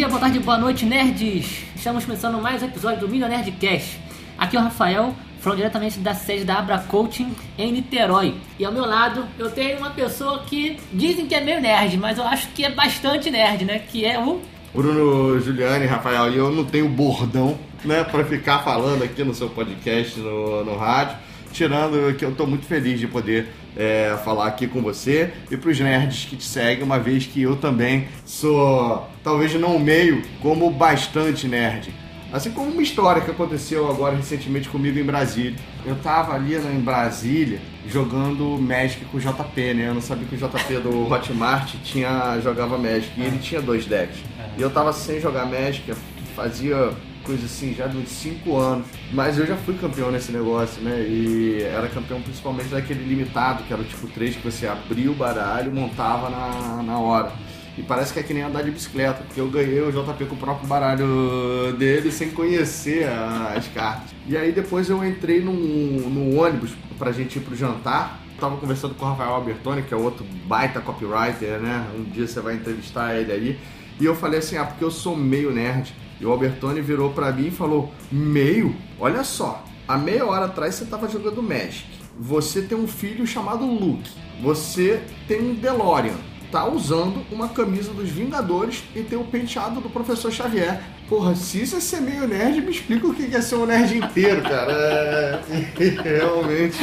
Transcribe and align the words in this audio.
Dia, 0.00 0.08
boa 0.08 0.18
tarde, 0.18 0.38
boa 0.38 0.56
noite, 0.56 0.86
nerds! 0.86 1.62
Estamos 1.76 2.06
começando 2.06 2.40
mais 2.40 2.62
um 2.62 2.64
episódio 2.64 3.00
do 3.00 3.08
Milho 3.08 3.28
Nerdcast. 3.28 4.00
Aqui 4.38 4.56
é 4.56 4.58
o 4.58 4.62
Rafael, 4.62 5.14
falando 5.40 5.58
diretamente 5.58 5.98
da 5.98 6.14
sede 6.14 6.42
da 6.42 6.56
Abra 6.56 6.78
Coaching 6.78 7.34
em 7.58 7.70
Niterói. 7.70 8.34
E 8.58 8.64
ao 8.64 8.72
meu 8.72 8.86
lado 8.86 9.26
eu 9.38 9.50
tenho 9.50 9.76
uma 9.76 9.90
pessoa 9.90 10.42
que 10.44 10.78
dizem 10.90 11.26
que 11.26 11.34
é 11.34 11.42
meio 11.42 11.60
nerd, 11.60 11.98
mas 11.98 12.16
eu 12.16 12.24
acho 12.24 12.48
que 12.52 12.64
é 12.64 12.70
bastante 12.70 13.30
nerd, 13.30 13.66
né? 13.66 13.78
Que 13.78 14.06
é 14.06 14.18
o 14.18 14.40
Bruno 14.74 15.38
Juliane, 15.38 15.84
Rafael, 15.84 16.32
e 16.32 16.38
eu 16.38 16.50
não 16.50 16.64
tenho 16.64 16.88
bordão, 16.88 17.58
né, 17.84 18.02
para 18.02 18.24
ficar 18.24 18.60
falando 18.60 19.02
aqui 19.02 19.22
no 19.22 19.34
seu 19.34 19.50
podcast, 19.50 20.18
no, 20.18 20.64
no 20.64 20.78
rádio, 20.78 21.18
tirando 21.52 22.16
que 22.16 22.24
eu 22.24 22.30
estou 22.30 22.46
muito 22.46 22.64
feliz 22.64 22.98
de 22.98 23.06
poder 23.06 23.52
é, 23.76 24.16
falar 24.24 24.46
aqui 24.46 24.66
com 24.66 24.80
você 24.80 25.32
e 25.50 25.56
para 25.56 25.70
os 25.70 25.78
nerds 25.78 26.24
que 26.24 26.36
te 26.36 26.44
seguem, 26.44 26.84
uma 26.84 26.98
vez 26.98 27.26
que 27.26 27.42
eu 27.42 27.56
também 27.56 28.08
sou, 28.24 29.08
talvez 29.22 29.54
não 29.54 29.78
meio, 29.78 30.22
como 30.40 30.70
bastante 30.70 31.46
nerd. 31.46 31.92
Assim 32.32 32.52
como 32.52 32.70
uma 32.70 32.82
história 32.82 33.20
que 33.20 33.30
aconteceu 33.30 33.90
agora 33.90 34.14
recentemente 34.14 34.68
comigo 34.68 34.98
em 34.98 35.02
Brasília. 35.02 35.58
Eu 35.84 35.96
tava 35.96 36.32
ali 36.34 36.56
né, 36.58 36.72
em 36.72 36.80
Brasília 36.80 37.60
jogando 37.88 38.56
Magic 38.56 39.04
com 39.06 39.16
o 39.16 39.20
JP, 39.20 39.74
né? 39.74 39.88
Eu 39.88 39.94
não 39.94 40.00
sabia 40.00 40.28
que 40.28 40.36
o 40.36 40.38
JP 40.38 40.74
do 40.78 41.12
Hotmart 41.12 41.74
tinha, 41.82 42.38
jogava 42.40 42.78
Magic 42.78 43.10
e 43.16 43.22
ele 43.22 43.38
tinha 43.38 43.60
dois 43.60 43.84
decks. 43.84 44.18
E 44.56 44.62
eu 44.62 44.70
tava 44.70 44.92
sem 44.92 45.20
jogar 45.20 45.44
Magic, 45.44 45.92
fazia 46.36 46.92
coisa 47.24 47.44
assim 47.46 47.74
já 47.74 47.86
de 47.86 47.96
uns 47.96 48.08
5 48.08 48.56
anos. 48.56 48.86
Mas 49.12 49.38
eu 49.38 49.46
já 49.46 49.56
fui 49.56 49.74
campeão 49.76 50.10
nesse 50.10 50.32
negócio, 50.32 50.82
né? 50.82 51.00
E 51.02 51.62
era 51.62 51.88
campeão 51.88 52.20
principalmente 52.20 52.68
daquele 52.68 53.04
limitado, 53.04 53.64
que 53.64 53.72
era 53.72 53.82
o 53.82 53.84
tipo 53.84 54.06
3, 54.08 54.36
que 54.36 54.44
você 54.50 54.66
abria 54.66 55.10
o 55.10 55.14
baralho 55.14 55.72
montava 55.72 56.28
na, 56.28 56.82
na 56.82 56.98
hora. 56.98 57.32
E 57.78 57.82
parece 57.82 58.12
que 58.12 58.20
é 58.20 58.22
que 58.22 58.34
nem 58.34 58.42
andar 58.42 58.62
de 58.62 58.70
bicicleta, 58.70 59.22
porque 59.22 59.40
eu 59.40 59.48
ganhei 59.48 59.80
o 59.80 59.90
JP 59.90 60.24
com 60.26 60.34
o 60.34 60.38
próprio 60.38 60.68
baralho 60.68 61.74
dele 61.78 62.10
sem 62.10 62.30
conhecer 62.30 63.08
as 63.56 63.66
cartas. 63.68 64.10
E 64.26 64.36
aí 64.36 64.52
depois 64.52 64.90
eu 64.90 65.04
entrei 65.04 65.40
num, 65.40 65.54
num 65.54 66.38
ônibus 66.38 66.72
pra 66.98 67.12
gente 67.12 67.36
ir 67.36 67.42
pro 67.42 67.56
jantar. 67.56 68.20
Tava 68.38 68.56
conversando 68.56 68.94
com 68.94 69.04
o 69.04 69.08
Rafael 69.08 69.34
Albertoni, 69.34 69.82
que 69.82 69.94
é 69.94 69.96
outro 69.96 70.24
baita 70.46 70.80
copywriter, 70.80 71.58
né? 71.60 71.86
Um 71.96 72.04
dia 72.04 72.26
você 72.26 72.40
vai 72.40 72.54
entrevistar 72.54 73.14
ele 73.14 73.32
aí. 73.32 73.58
E 74.00 74.04
eu 74.04 74.14
falei 74.14 74.38
assim, 74.38 74.56
ah, 74.56 74.64
porque 74.64 74.82
eu 74.82 74.90
sou 74.90 75.16
meio 75.16 75.50
nerd. 75.52 75.94
E 76.20 76.26
o 76.26 76.30
Albertoni 76.30 76.80
virou 76.80 77.10
pra 77.10 77.32
mim 77.32 77.46
e 77.46 77.50
falou, 77.50 77.92
meio? 78.12 78.76
Olha 78.98 79.24
só, 79.24 79.64
há 79.88 79.96
meia 79.96 80.26
hora 80.26 80.46
atrás 80.46 80.74
você 80.74 80.84
tava 80.84 81.08
jogando 81.08 81.42
Magic. 81.42 81.86
Você 82.18 82.62
tem 82.62 82.76
um 82.76 82.86
filho 82.86 83.26
chamado 83.26 83.64
Luke. 83.64 84.10
Você 84.42 85.00
tem 85.26 85.40
um 85.40 85.54
DeLorean 85.54 86.30
tá 86.50 86.66
usando 86.66 87.24
uma 87.30 87.48
camisa 87.48 87.92
dos 87.92 88.10
Vingadores 88.10 88.82
e 88.94 89.02
tem 89.02 89.18
o 89.18 89.24
penteado 89.24 89.80
do 89.80 89.88
professor 89.88 90.30
Xavier. 90.32 90.80
Porra, 91.08 91.34
se 91.34 91.62
isso 91.62 91.76
é 91.76 91.80
ser 91.80 92.00
meio 92.00 92.26
nerd, 92.26 92.60
me 92.60 92.70
explica 92.70 93.06
o 93.06 93.14
que 93.14 93.34
é 93.34 93.40
ser 93.40 93.56
um 93.56 93.66
nerd 93.66 93.96
inteiro, 93.96 94.42
cara. 94.42 94.72
É, 94.72 95.40
realmente. 96.02 96.78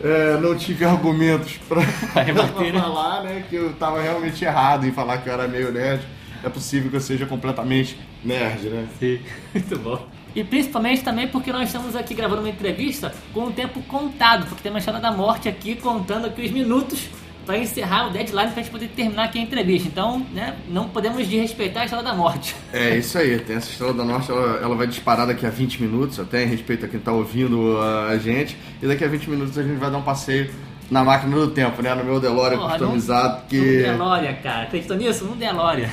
É, 0.00 0.36
não 0.40 0.54
tive 0.54 0.84
argumentos 0.84 1.58
pra, 1.68 1.82
pra 2.12 2.72
falar, 2.72 3.24
né? 3.24 3.44
Que 3.48 3.56
eu 3.56 3.72
tava 3.74 4.00
realmente 4.00 4.44
errado 4.44 4.86
em 4.86 4.92
falar 4.92 5.18
que 5.18 5.28
eu 5.28 5.32
era 5.32 5.48
meio 5.48 5.72
nerd. 5.72 6.02
É 6.44 6.48
possível 6.48 6.88
que 6.90 6.96
eu 6.96 7.00
seja 7.00 7.26
completamente 7.26 7.98
nerd, 8.24 8.68
né? 8.68 8.88
Sim, 8.98 9.20
muito 9.54 9.78
bom. 9.78 10.06
E 10.34 10.44
principalmente 10.44 11.02
também 11.02 11.26
porque 11.26 11.52
nós 11.52 11.68
estamos 11.68 11.96
aqui 11.96 12.14
gravando 12.14 12.42
uma 12.42 12.50
entrevista 12.50 13.14
com 13.32 13.44
o 13.44 13.52
tempo 13.52 13.80
contado, 13.82 14.46
porque 14.46 14.62
tem 14.62 14.70
uma 14.70 14.78
história 14.78 15.00
da 15.00 15.10
morte 15.10 15.48
aqui 15.48 15.74
contando 15.74 16.26
aqui 16.26 16.42
os 16.42 16.50
minutos 16.50 17.08
para 17.48 17.56
encerrar 17.56 18.08
o 18.08 18.10
deadline 18.10 18.50
para 18.50 18.60
a 18.60 18.62
gente 18.62 18.70
poder 18.70 18.88
terminar 18.88 19.24
aqui 19.24 19.38
a 19.38 19.42
entrevista. 19.42 19.88
Então, 19.88 20.24
né, 20.34 20.54
não 20.68 20.86
podemos 20.90 21.26
desrespeitar 21.26 21.82
a 21.82 21.84
Estrela 21.86 22.04
da 22.04 22.14
Morte. 22.14 22.54
É 22.70 22.98
isso 22.98 23.16
aí, 23.16 23.38
tem 23.38 23.56
essa 23.56 23.70
Estrela 23.70 23.94
da 23.94 24.04
Morte, 24.04 24.30
ela, 24.30 24.58
ela 24.58 24.76
vai 24.76 24.86
disparar 24.86 25.26
daqui 25.26 25.46
a 25.46 25.50
20 25.50 25.80
minutos, 25.80 26.20
até 26.20 26.44
em 26.44 26.46
respeito 26.46 26.84
a 26.84 26.88
quem 26.88 26.98
está 26.98 27.10
ouvindo 27.10 27.78
a 27.80 28.18
gente. 28.18 28.54
E 28.82 28.86
daqui 28.86 29.02
a 29.02 29.08
20 29.08 29.30
minutos 29.30 29.56
a 29.56 29.62
gente 29.62 29.78
vai 29.78 29.90
dar 29.90 29.96
um 29.96 30.02
passeio 30.02 30.50
na 30.90 31.02
máquina 31.02 31.34
do 31.34 31.50
tempo, 31.50 31.80
né? 31.80 31.94
No 31.94 32.04
meu 32.04 32.20
DeLorean 32.20 32.58
Porra, 32.58 32.78
customizado. 32.78 33.46
que... 33.48 33.56
No 33.56 33.82
DeLorean, 33.82 34.34
cara. 34.34 34.62
Acreditou 34.64 34.96
nisso? 34.98 35.24
No 35.24 35.34
DeLorean. 35.34 35.88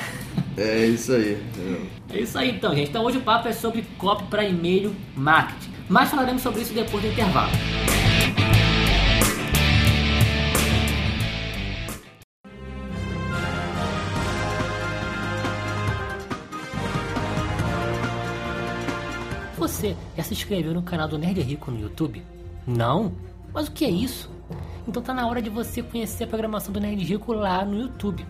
É 0.56 0.86
isso 0.86 1.12
aí. 1.12 1.38
É. 2.10 2.18
isso 2.18 2.38
aí 2.38 2.50
então, 2.50 2.74
gente. 2.74 2.88
Então 2.88 3.04
hoje 3.04 3.18
o 3.18 3.20
papo 3.20 3.46
é 3.46 3.52
sobre 3.52 3.82
copy 3.98 4.24
para 4.24 4.44
e-mail 4.44 4.94
marketing. 5.14 5.70
Mas 5.88 6.10
falaremos 6.10 6.42
sobre 6.42 6.62
isso 6.62 6.72
depois 6.72 7.02
do 7.02 7.10
intervalo. 7.10 7.52
Você 19.58 19.94
já 20.16 20.22
se 20.22 20.32
inscreveu 20.32 20.72
no 20.72 20.82
canal 20.82 21.06
do 21.06 21.18
Nerd 21.18 21.40
Rico 21.42 21.70
no 21.70 21.80
YouTube? 21.80 22.22
Não? 22.66 23.12
Mas 23.52 23.68
o 23.68 23.72
que 23.72 23.84
é 23.84 23.90
isso? 23.90 24.30
Então 24.88 25.02
tá 25.02 25.12
na 25.12 25.26
hora 25.26 25.42
de 25.42 25.50
você 25.50 25.82
conhecer 25.82 26.24
a 26.24 26.26
programação 26.26 26.72
do 26.72 26.80
Nerd 26.80 27.02
Rico 27.02 27.32
lá 27.32 27.64
no 27.64 27.76
YouTube. 27.76 28.24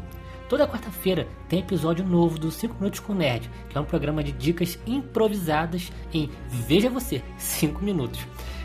Toda 0.49 0.67
quarta-feira 0.67 1.27
tem 1.49 1.59
episódio 1.59 2.05
novo 2.05 2.39
do 2.39 2.53
5 2.53 2.75
Minutos 2.75 3.01
com 3.01 3.13
Nerd, 3.13 3.51
que 3.69 3.77
é 3.77 3.81
um 3.81 3.85
programa 3.85 4.23
de 4.23 4.31
dicas 4.31 4.79
improvisadas 4.87 5.91
em 6.15 6.31
Veja 6.49 6.89
Você 6.89 7.21
5 7.37 7.85
Minutos. 7.85 8.21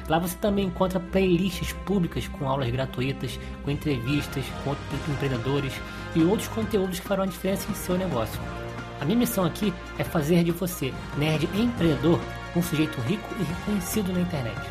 Lá 0.07 0.19
você 0.19 0.37
também 0.37 0.67
encontra 0.67 0.99
playlists 0.99 1.73
públicas 1.73 2.27
com 2.27 2.47
aulas 2.47 2.69
gratuitas, 2.69 3.39
com 3.63 3.71
entrevistas 3.71 4.45
com 4.63 4.69
outros 4.69 5.09
empreendedores 5.09 5.73
e 6.15 6.21
outros 6.23 6.47
conteúdos 6.49 6.99
que 6.99 7.07
farão 7.07 7.23
a 7.23 7.27
diferença 7.27 7.71
em 7.71 7.73
seu 7.73 7.97
negócio. 7.97 8.39
A 8.99 9.05
minha 9.05 9.17
missão 9.17 9.43
aqui 9.43 9.73
é 9.97 10.03
fazer 10.03 10.43
de 10.43 10.51
você, 10.51 10.93
nerd 11.17 11.49
empreendedor, 11.55 12.19
um 12.55 12.61
sujeito 12.61 13.01
rico 13.01 13.27
e 13.39 13.43
reconhecido 13.43 14.13
na 14.13 14.21
internet. 14.21 14.61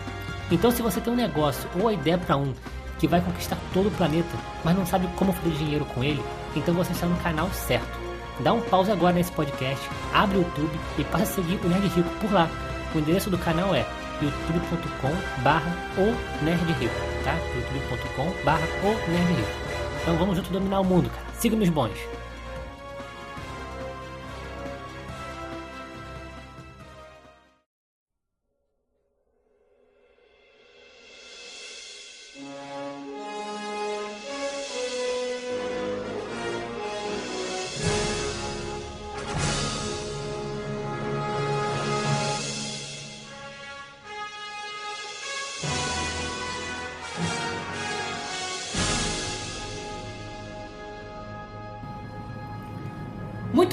Então, 0.49 0.71
se 0.71 0.81
você 0.81 1.01
tem 1.01 1.13
um 1.13 1.17
negócio 1.17 1.69
ou 1.81 1.89
a 1.89 1.93
ideia 1.93 2.19
para 2.19 2.37
um 2.37 2.55
que 3.01 3.09
vai 3.09 3.21
conquistar 3.21 3.59
todo 3.73 3.89
o 3.89 3.93
planeta, 3.93 4.29
mas 4.65 4.77
não 4.77 4.87
sabe 4.87 5.09
como 5.17 5.33
fazer 5.33 5.57
dinheiro 5.57 5.85
com 5.87 6.05
ele, 6.05 6.23
então 6.55 6.75
você 6.75 6.93
está 6.93 7.07
no 7.07 7.17
canal 7.19 7.49
certo. 7.51 7.99
Dá 8.41 8.53
um 8.53 8.61
pause 8.61 8.91
agora 8.91 9.13
nesse 9.13 9.33
podcast, 9.33 9.89
abre 10.15 10.39
o 10.39 10.41
YouTube 10.41 10.81
e 10.99 11.05
passa 11.05 11.25
a 11.25 11.27
seguir 11.27 11.61
o 11.63 11.69
Nerd 11.69 11.89
Rico 11.89 12.11
por 12.21 12.33
lá. 12.33 12.49
O 12.95 12.99
endereço 12.99 13.31
do 13.31 13.39
canal 13.39 13.75
é 13.75 13.87
youtube.com 14.23 15.43
barra 15.43 15.73
o 15.97 16.45
Nerd 16.45 16.73
Rico, 16.73 16.95
tá? 17.25 17.35
youtube.com 17.55 18.45
barra 18.45 18.67
o 18.83 19.11
Nerd 19.11 19.33
Rico. 19.33 19.71
Então 20.03 20.17
vamos 20.17 20.37
junto 20.37 20.51
dominar 20.51 20.81
o 20.81 20.85
mundo, 20.85 21.11
cara. 21.11 21.27
Siga 21.35 21.57
meus 21.57 21.71
bons. 21.71 22.20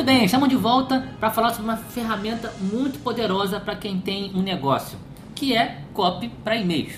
Bem, 0.07 0.23
estamos 0.23 0.47
de 0.47 0.55
volta 0.55 1.05
para 1.19 1.29
falar 1.29 1.49
sobre 1.49 1.65
uma 1.69 1.75
ferramenta 1.75 2.53
muito 2.61 2.97
poderosa 2.99 3.59
para 3.59 3.75
quem 3.75 3.99
tem 3.99 4.31
um 4.33 4.41
negócio, 4.41 4.97
que 5.35 5.53
é 5.53 5.81
copy 5.93 6.29
para 6.45 6.55
e-mails. 6.55 6.93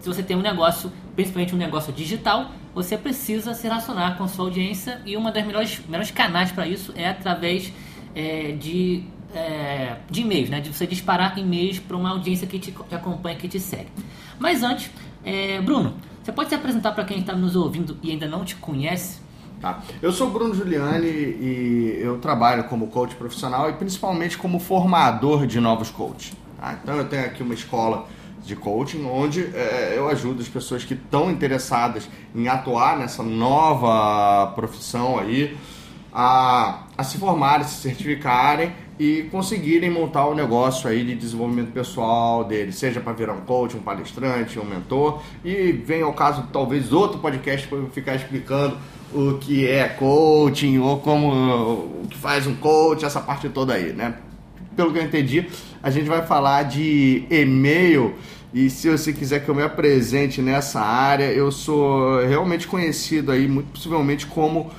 Se 0.00 0.08
você 0.08 0.22
tem 0.22 0.34
um 0.34 0.40
negócio, 0.40 0.90
principalmente 1.14 1.54
um 1.54 1.58
negócio 1.58 1.92
digital, 1.92 2.52
você 2.74 2.96
precisa 2.96 3.52
se 3.52 3.64
relacionar 3.64 4.16
com 4.16 4.24
a 4.24 4.28
sua 4.28 4.46
audiência 4.46 4.98
e 5.04 5.14
uma 5.14 5.30
das 5.30 5.44
melhores, 5.44 5.78
melhores 5.86 6.10
canais 6.10 6.52
para 6.52 6.66
isso 6.66 6.90
é 6.96 7.06
através 7.06 7.70
é, 8.14 8.52
de, 8.52 9.04
é, 9.34 9.96
de 10.10 10.22
e-mails, 10.22 10.48
né? 10.48 10.62
de 10.62 10.72
você 10.72 10.86
disparar 10.86 11.38
e-mails 11.38 11.78
para 11.80 11.98
uma 11.98 12.12
audiência 12.12 12.46
que 12.46 12.58
te 12.58 12.72
que 12.72 12.94
acompanha, 12.94 13.36
que 13.36 13.46
te 13.46 13.60
segue. 13.60 13.90
Mas 14.38 14.62
antes, 14.62 14.90
é, 15.22 15.60
Bruno, 15.60 15.92
você 16.22 16.32
pode 16.32 16.48
se 16.48 16.54
apresentar 16.54 16.92
para 16.92 17.04
quem 17.04 17.18
está 17.18 17.34
nos 17.34 17.56
ouvindo 17.56 17.98
e 18.02 18.10
ainda 18.10 18.26
não 18.26 18.42
te 18.42 18.56
conhece? 18.56 19.22
Tá. 19.64 19.80
Eu 20.02 20.12
sou 20.12 20.28
Bruno 20.28 20.54
Giuliani 20.54 21.06
e 21.06 21.98
eu 21.98 22.18
trabalho 22.18 22.64
como 22.64 22.88
coach 22.88 23.14
profissional 23.14 23.70
e 23.70 23.72
principalmente 23.72 24.36
como 24.36 24.60
formador 24.60 25.46
de 25.46 25.58
novos 25.58 25.90
coaches. 25.90 26.34
Tá? 26.60 26.78
Então 26.82 26.94
eu 26.96 27.08
tenho 27.08 27.24
aqui 27.24 27.42
uma 27.42 27.54
escola 27.54 28.06
de 28.44 28.54
coaching 28.54 29.06
onde 29.06 29.40
é, 29.54 29.94
eu 29.96 30.06
ajudo 30.06 30.42
as 30.42 30.48
pessoas 30.48 30.84
que 30.84 30.92
estão 30.92 31.30
interessadas 31.30 32.06
em 32.34 32.46
atuar 32.46 32.98
nessa 32.98 33.22
nova 33.22 34.52
profissão 34.54 35.18
aí 35.18 35.56
a, 36.12 36.84
a 36.98 37.02
se 37.02 37.16
formarem, 37.16 37.66
se 37.66 37.80
certificarem 37.80 38.70
e 38.98 39.22
conseguirem 39.32 39.90
montar 39.90 40.26
o 40.26 40.34
negócio 40.34 40.90
aí 40.90 41.02
de 41.02 41.14
desenvolvimento 41.14 41.72
pessoal 41.72 42.44
dele, 42.44 42.70
seja 42.70 43.00
para 43.00 43.14
virar 43.14 43.32
um 43.32 43.40
coach, 43.40 43.78
um 43.78 43.80
palestrante, 43.80 44.58
um 44.58 44.64
mentor. 44.64 45.22
E 45.42 45.72
vem 45.72 46.02
ao 46.02 46.12
caso 46.12 46.48
talvez 46.52 46.92
outro 46.92 47.18
podcast 47.18 47.66
para 47.66 47.78
eu 47.78 47.88
ficar 47.88 48.14
explicando 48.14 48.76
o 49.14 49.38
que 49.38 49.66
é 49.66 49.88
coaching 49.88 50.78
ou 50.78 50.98
como 50.98 52.02
o 52.02 52.06
que 52.08 52.16
faz 52.16 52.46
um 52.46 52.54
coach, 52.54 53.04
essa 53.04 53.20
parte 53.20 53.48
toda 53.48 53.74
aí, 53.74 53.92
né? 53.92 54.14
Pelo 54.76 54.92
que 54.92 54.98
eu 54.98 55.02
entendi, 55.02 55.46
a 55.82 55.88
gente 55.90 56.08
vai 56.08 56.26
falar 56.26 56.64
de 56.64 57.24
e-mail 57.30 58.14
e 58.52 58.70
se 58.70 58.88
você 58.88 59.12
quiser 59.12 59.44
que 59.44 59.48
eu 59.48 59.54
me 59.54 59.62
apresente 59.62 60.40
nessa 60.40 60.80
área, 60.80 61.24
eu 61.24 61.50
sou 61.50 62.24
realmente 62.24 62.68
conhecido 62.68 63.32
aí, 63.32 63.48
muito 63.48 63.70
possivelmente 63.72 64.26
como 64.26 64.70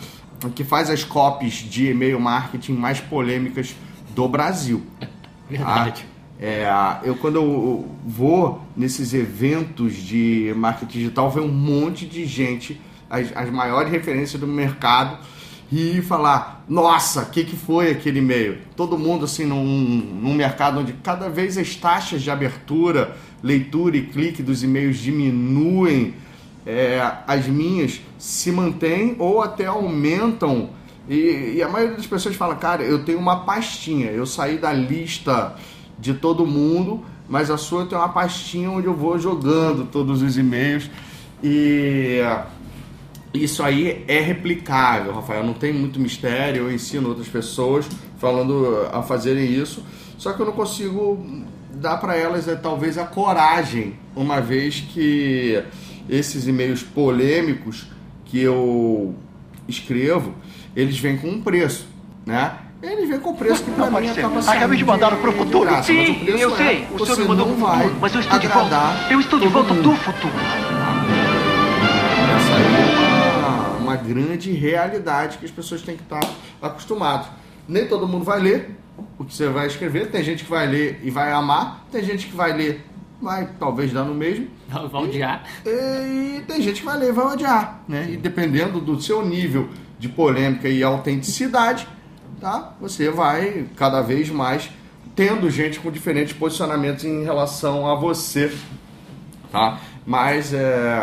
que 0.53 0.63
faz 0.63 0.89
as 0.89 1.03
copies 1.03 1.55
de 1.55 1.89
e-mail 1.89 2.19
marketing 2.19 2.73
mais 2.73 2.99
polêmicas 2.99 3.75
do 4.13 4.27
Brasil. 4.29 4.81
Verdade. 5.49 6.03
Tá? 6.03 6.15
É, 6.39 6.67
eu 7.03 7.15
quando 7.15 7.35
eu 7.35 7.85
vou 8.05 8.61
nesses 8.75 9.13
eventos 9.13 9.95
de 9.95 10.53
marketing 10.55 10.99
digital, 10.99 11.31
vem 11.31 11.43
um 11.43 11.51
monte 11.51 12.05
de 12.05 12.25
gente, 12.25 12.79
as, 13.09 13.35
as 13.35 13.49
maiores 13.49 13.91
referências 13.91 14.39
do 14.39 14.47
mercado, 14.47 15.17
e 15.71 16.01
falar, 16.01 16.63
nossa, 16.69 17.23
o 17.23 17.29
que, 17.29 17.43
que 17.43 17.55
foi 17.55 17.91
aquele 17.91 18.19
e-mail? 18.19 18.59
Todo 18.75 18.97
mundo 18.97 19.25
assim 19.25 19.45
num, 19.45 19.63
num 19.63 20.33
mercado 20.33 20.79
onde 20.79 20.93
cada 20.93 21.27
vez 21.27 21.57
as 21.57 21.75
taxas 21.75 22.21
de 22.21 22.29
abertura, 22.29 23.15
leitura 23.41 23.97
e 23.97 24.03
clique 24.03 24.43
dos 24.43 24.63
e-mails 24.63 24.97
diminuem, 24.97 26.13
é, 26.65 27.01
as 27.27 27.47
minhas 27.47 27.99
se 28.17 28.51
mantêm 28.51 29.15
ou 29.17 29.41
até 29.41 29.65
aumentam. 29.65 30.69
E, 31.07 31.55
e, 31.55 31.63
a 31.63 31.69
maioria 31.69 31.97
das 31.97 32.07
pessoas 32.07 32.35
fala, 32.35 32.55
cara, 32.55 32.83
eu 32.83 33.03
tenho 33.03 33.19
uma 33.19 33.41
pastinha, 33.41 34.07
eu 34.07 34.25
saí 34.25 34.57
da 34.57 34.73
lista 34.73 35.55
de 35.99 36.13
todo 36.13 36.45
mundo, 36.45 37.03
mas 37.27 37.51
a 37.51 37.57
sua 37.57 37.85
tem 37.85 37.97
uma 37.97 38.09
pastinha 38.09 38.69
onde 38.71 38.87
eu 38.87 38.93
vou 38.93 39.17
jogando 39.19 39.85
todos 39.85 40.21
os 40.21 40.37
e-mails 40.37 40.89
e 41.43 42.21
isso 43.43 43.63
aí 43.63 44.03
é 44.07 44.19
replicável, 44.19 45.13
Rafael. 45.13 45.43
Não 45.43 45.53
tem 45.53 45.73
muito 45.73 45.99
mistério. 45.99 46.63
Eu 46.63 46.71
ensino 46.71 47.09
outras 47.09 47.27
pessoas 47.27 47.87
falando 48.17 48.87
a 48.91 49.01
fazerem 49.01 49.51
isso, 49.51 49.83
só 50.17 50.33
que 50.33 50.41
eu 50.41 50.45
não 50.45 50.53
consigo 50.53 51.25
dar 51.73 51.97
para 51.97 52.15
elas 52.15 52.47
é, 52.47 52.55
talvez 52.55 52.97
a 52.97 53.05
coragem, 53.05 53.95
uma 54.15 54.39
vez 54.39 54.79
que 54.79 55.61
esses 56.09 56.47
e-mails 56.47 56.81
polêmicos 56.81 57.85
que 58.23 58.39
eu 58.39 59.13
escrevo, 59.67 60.33
eles 60.75 60.97
vêm 60.97 61.17
com 61.17 61.29
um 61.29 61.41
preço, 61.41 61.87
né? 62.25 62.59
Eles 62.81 63.09
vêm 63.09 63.19
com 63.19 63.31
o 63.31 63.35
preço 63.35 63.63
que 63.63 63.71
pra 63.71 63.89
não 63.89 63.99
mim 63.99 64.09
acaba 64.09 64.41
sendo. 64.41 64.55
Acabei 64.55 64.77
de 64.77 64.85
mandar 64.85 65.15
para 65.15 65.29
o 65.29 65.33
futuro. 65.33 65.69
Graça, 65.69 65.83
Sim, 65.83 66.23
eu 66.27 66.53
é, 66.53 66.57
sei. 66.57 66.87
O 66.91 67.05
senhor 67.05 67.19
me 67.19 67.27
mandou 67.27 67.47
não 67.47 67.55
para 67.55 67.63
o 67.63 67.67
vai 67.67 67.77
futuro, 67.79 67.97
mas 68.01 68.13
eu 68.13 68.21
estou 68.21 68.39
de 68.39 68.47
volta. 68.47 68.77
Eu 69.09 69.19
estou 69.19 69.39
de 69.39 69.47
volta 69.47 69.73
mundo. 69.73 69.89
do 69.89 69.95
futuro. 69.95 70.33
Uma, 73.95 74.03
grande 74.03 74.51
realidade 74.51 75.37
que 75.37 75.45
as 75.45 75.51
pessoas 75.51 75.81
têm 75.81 75.95
que 75.95 76.03
estar 76.03 76.21
acostumadas. 76.61 77.27
Nem 77.67 77.87
todo 77.87 78.07
mundo 78.07 78.23
vai 78.23 78.39
ler 78.39 78.75
o 79.17 79.25
que 79.25 79.33
você 79.33 79.47
vai 79.47 79.67
escrever. 79.67 80.11
Tem 80.11 80.23
gente 80.23 80.43
que 80.43 80.49
vai 80.49 80.67
ler 80.67 80.99
e 81.03 81.09
vai 81.09 81.31
amar. 81.31 81.85
Tem 81.91 82.03
gente 82.03 82.27
que 82.27 82.35
vai 82.35 82.53
ler, 82.53 82.85
vai 83.21 83.49
talvez 83.59 83.91
dar 83.91 84.03
no 84.03 84.13
mesmo. 84.13 84.47
Vai 84.67 85.03
odiar. 85.03 85.43
E 85.65 86.41
tem 86.47 86.61
gente 86.61 86.81
que 86.81 86.85
vai 86.85 86.97
ler 86.97 87.09
e 87.09 87.11
vai 87.11 87.25
odiar. 87.25 87.81
Né? 87.87 88.11
E 88.11 88.17
dependendo 88.17 88.79
do 88.79 88.99
seu 89.01 89.25
nível 89.25 89.69
de 89.97 90.09
polêmica 90.09 90.67
e 90.67 90.83
autenticidade, 90.83 91.87
tá? 92.41 92.73
você 92.81 93.09
vai 93.09 93.67
cada 93.75 94.01
vez 94.01 94.29
mais 94.29 94.69
tendo 95.15 95.49
gente 95.49 95.79
com 95.79 95.89
diferentes 95.89 96.33
posicionamentos 96.33 97.05
em 97.05 97.23
relação 97.23 97.87
a 97.87 97.95
você. 97.95 98.53
Tá? 99.51 99.79
Mas 100.05 100.53
é, 100.53 100.99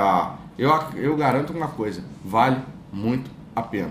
eu, 0.58 0.70
eu 0.96 1.16
garanto 1.16 1.52
uma 1.52 1.68
coisa: 1.68 2.04
vale 2.24 2.60
muito 2.92 3.30
a 3.56 3.62
pena. 3.62 3.90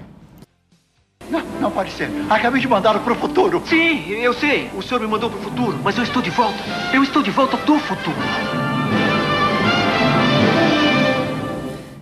Não, 1.30 1.42
não 1.62 1.71
pode 1.71 1.92
ser. 1.92 2.09
Acabei 2.30 2.59
de 2.62 2.68
mandar 2.68 2.98
para 3.00 3.13
o 3.13 3.15
futuro. 3.15 3.62
Sim, 3.65 4.09
eu 4.09 4.33
sei. 4.33 4.69
O 4.75 4.81
senhor 4.81 5.00
me 5.00 5.07
mandou 5.07 5.30
para 5.30 5.39
o 5.39 5.42
futuro, 5.44 5.80
mas 5.83 5.98
eu 5.98 6.03
estou 6.03 6.21
de 6.21 6.30
volta. 6.30 6.57
Eu 6.94 7.03
estou 7.03 7.24
de 7.24 7.31
volta 7.31 7.57
do 7.57 7.80
futuro. 7.80 8.18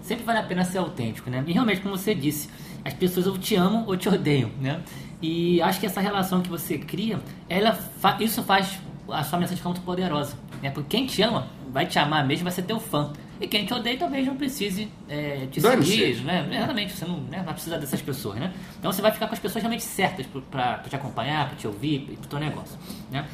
Sempre 0.02 0.24
vale 0.26 0.40
a 0.40 0.44
pena 0.44 0.64
ser 0.66 0.80
autêntico, 0.80 1.30
né? 1.30 1.44
E 1.46 1.52
realmente, 1.54 1.82
como 1.82 1.96
você 1.96 2.16
disse, 2.16 2.50
as 2.84 2.94
pessoas 2.94 3.28
ou 3.28 3.38
te 3.38 3.56
amam 3.56 3.84
ou 3.86 3.96
te 3.96 4.10
odeiam, 4.10 4.50
né? 4.60 4.82
E 5.22 5.62
acho 5.62 5.80
que 5.80 5.86
essa 5.86 6.02
relação 6.02 6.42
que 6.42 6.50
você 6.50 6.78
cria, 6.80 7.20
ela 7.48 7.74
fa- 7.74 8.18
isso 8.20 8.42
faz 8.42 8.80
a 9.12 9.24
sua 9.24 9.38
mensagem 9.38 9.58
ficar 9.58 9.70
muito 9.70 9.82
poderosa, 9.84 10.36
né? 10.64 10.72
Porque 10.72 10.98
quem 10.98 11.06
te 11.06 11.22
ama 11.22 11.48
vai 11.72 11.86
te 11.86 12.00
amar 12.00 12.26
mesmo, 12.26 12.44
vai 12.46 12.52
ser 12.54 12.64
teu 12.64 12.80
fã. 12.80 13.12
E 13.40 13.48
quem 13.48 13.66
te 13.66 13.74
odeia 13.74 13.98
talvez 13.98 14.28
não 14.28 14.36
precise 14.36 14.90
é, 15.08 15.48
te 15.50 15.62
Dane-se. 15.62 15.92
seguir, 15.92 16.24
né? 16.24 16.48
Exatamente, 16.52 16.94
você 16.94 17.06
não, 17.06 17.20
né, 17.22 17.42
não 17.46 17.54
precisa 17.54 17.78
dessas 17.78 18.02
pessoas, 18.02 18.38
né? 18.40 18.54
Então 18.78 18.92
você 18.92 19.02
vai 19.02 19.12
ficar 19.12 19.28
com 19.28 19.34
as 19.34 19.40
pessoas 19.40 19.64
realmente 19.64 19.84
certas 19.84 20.26
pra 20.52 20.80
te 20.80 20.96
acompanhar, 20.96 21.48
pra 21.48 21.56
te 21.56 21.66
ouvir, 21.66 22.18
pro 22.20 22.28
teu 22.28 22.40
negócio, 22.40 22.78
né? 23.10 23.26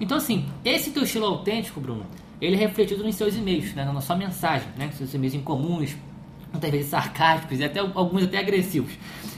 Então 0.00 0.18
assim, 0.18 0.46
esse 0.64 0.90
teu 0.90 1.04
estilo 1.04 1.24
autêntico, 1.24 1.80
Bruno, 1.80 2.04
ele 2.40 2.56
é 2.56 2.58
refletido 2.58 3.02
nos 3.02 3.14
seus 3.14 3.34
e-mails, 3.36 3.72
né? 3.74 3.84
Na 3.84 4.00
sua 4.00 4.16
mensagem, 4.16 4.68
né? 4.76 4.90
Seus 4.98 5.14
e-mails 5.14 5.34
incomuns, 5.34 5.96
muitas 6.52 6.70
vezes 6.70 6.90
sarcásticos 6.90 7.58
e 7.58 7.64
até 7.64 7.80
alguns 7.80 8.24
até 8.24 8.38
agressivos. 8.38 8.92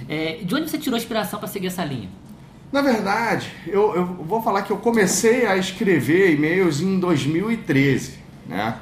É, 0.09 0.41
de 0.43 0.55
onde 0.55 0.69
você 0.69 0.77
tirou 0.79 0.97
a 0.97 0.99
inspiração 0.99 1.39
para 1.39 1.49
seguir 1.49 1.69
essa 1.69 1.85
linha? 1.85 2.09
Na 2.73 2.83
verdade, 2.83 3.51
eu, 3.67 3.95
eu 3.95 4.05
vou 4.05 4.43
falar 4.43 4.63
que 4.63 4.73
eu 4.73 4.77
comecei 4.77 5.47
a 5.47 5.57
escrever 5.57 6.35
e-mails 6.35 6.81
em 6.81 6.99
2013, 6.99 8.19
né? 8.47 8.77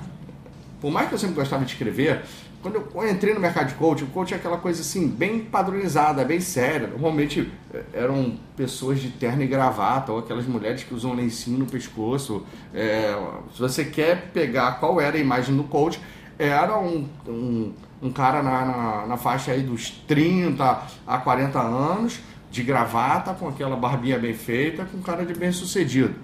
Por 0.85 0.93
mais 0.93 1.09
que 1.09 1.15
eu 1.15 1.19
sempre 1.19 1.37
gostava 1.37 1.65
de 1.65 1.73
escrever, 1.73 2.25
quando 2.61 2.75
eu 2.75 3.09
entrei 3.09 3.33
no 3.33 3.41
mercado 3.41 3.69
de 3.69 3.75
coaching, 3.75 4.05
o 4.05 4.09
coaching 4.09 4.35
é 4.35 4.37
aquela 4.37 4.59
coisa 4.59 4.83
assim, 4.83 5.09
bem 5.09 5.41
padronizada, 5.41 6.23
bem 6.27 6.41
séria. 6.41 6.89
Normalmente 6.89 7.51
eh, 7.73 7.83
eram 7.95 8.39
pessoas 8.55 9.01
de 9.01 9.09
terno 9.09 9.43
e 9.43 9.47
gravata, 9.47 10.13
ou 10.13 10.19
aquelas 10.19 10.45
mulheres 10.45 10.85
que 10.85 10.93
usam 10.93 11.15
lencinho 11.15 11.59
no 11.61 11.65
pescoço. 11.65 12.45
É, 12.75 13.19
se 13.55 13.59
você 13.59 13.83
quer 13.83 14.31
pegar 14.31 14.73
qual 14.73 15.01
era 15.01 15.17
a 15.17 15.19
imagem 15.19 15.57
do 15.57 15.65
coach, 15.65 15.99
era 16.39 16.79
um, 16.79 17.09
um, 17.27 17.73
um 18.03 18.13
cara 18.13 18.43
na, 18.43 18.67
na, 18.67 19.07
na 19.07 19.17
faixa 19.17 19.53
aí 19.53 19.63
dos 19.63 19.89
30 20.07 20.83
a 21.07 21.17
40 21.17 21.59
anos, 21.59 22.21
de 22.51 22.63
gravata, 22.63 23.33
com 23.33 23.49
aquela 23.49 23.75
barbinha 23.75 24.19
bem 24.19 24.35
feita, 24.35 24.85
com 24.85 25.01
cara 25.01 25.25
de 25.25 25.33
bem 25.33 25.51
sucedido. 25.51 26.15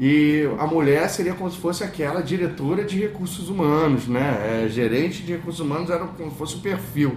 E 0.00 0.48
a 0.58 0.66
mulher 0.66 1.08
seria 1.10 1.34
como 1.34 1.50
se 1.50 1.58
fosse 1.58 1.82
aquela 1.82 2.22
diretora 2.22 2.84
de 2.84 2.98
recursos 2.98 3.48
humanos, 3.48 4.06
né? 4.06 4.64
É, 4.64 4.68
gerente 4.68 5.22
de 5.22 5.32
recursos 5.32 5.60
humanos 5.60 5.90
era 5.90 6.06
como 6.06 6.30
se 6.30 6.36
fosse 6.36 6.56
o 6.56 6.60
perfil. 6.60 7.16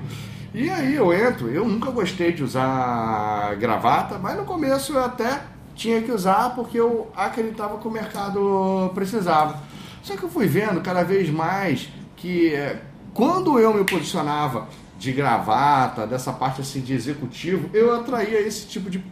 E 0.54 0.70
aí 0.70 0.96
eu 0.96 1.14
entro, 1.14 1.50
eu 1.50 1.66
nunca 1.66 1.92
gostei 1.92 2.32
de 2.32 2.44
usar 2.44 3.56
gravata, 3.56 4.18
mas 4.18 4.36
no 4.36 4.46
começo 4.46 4.94
eu 4.94 5.04
até 5.04 5.42
tinha 5.76 6.02
que 6.02 6.12
usar 6.12 6.56
porque 6.56 6.80
eu 6.80 7.10
acreditava 7.16 7.78
que 7.78 7.88
o 7.88 7.92
mercado 7.92 8.92
precisava. 8.94 9.62
Só 10.02 10.18
que 10.18 10.24
eu 10.24 10.30
fui 10.30 10.48
vendo 10.48 10.82
cada 10.82 11.04
vez 11.04 11.30
mais 11.30 11.88
que 12.18 12.54
é, 12.54 12.82
quando 13.14 13.60
eu 13.60 13.74
me 13.74 13.84
posicionava 13.86 14.68
de 14.98 15.12
gravata, 15.12 16.06
dessa 16.06 16.34
parte 16.34 16.62
assim 16.62 16.82
de 16.82 16.94
executivo, 16.94 17.70
eu 17.74 17.94
atraía 17.94 18.40
esse 18.40 18.68
tipo 18.68 18.90
de, 18.90 19.04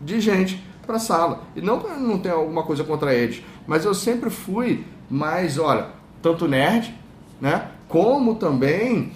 de 0.00 0.20
gente 0.20 0.62
para 0.86 0.96
a 0.96 1.00
sala. 1.00 1.42
E 1.54 1.60
não 1.60 1.78
que 1.80 1.88
não 1.90 2.18
tenha 2.18 2.34
alguma 2.34 2.62
coisa 2.62 2.84
contra 2.84 3.12
eles, 3.14 3.42
mas 3.66 3.84
eu 3.84 3.92
sempre 3.94 4.30
fui 4.30 4.84
mais, 5.10 5.58
olha, 5.58 5.88
tanto 6.22 6.46
nerd, 6.48 6.94
né, 7.40 7.68
como 7.88 8.36
também 8.36 9.12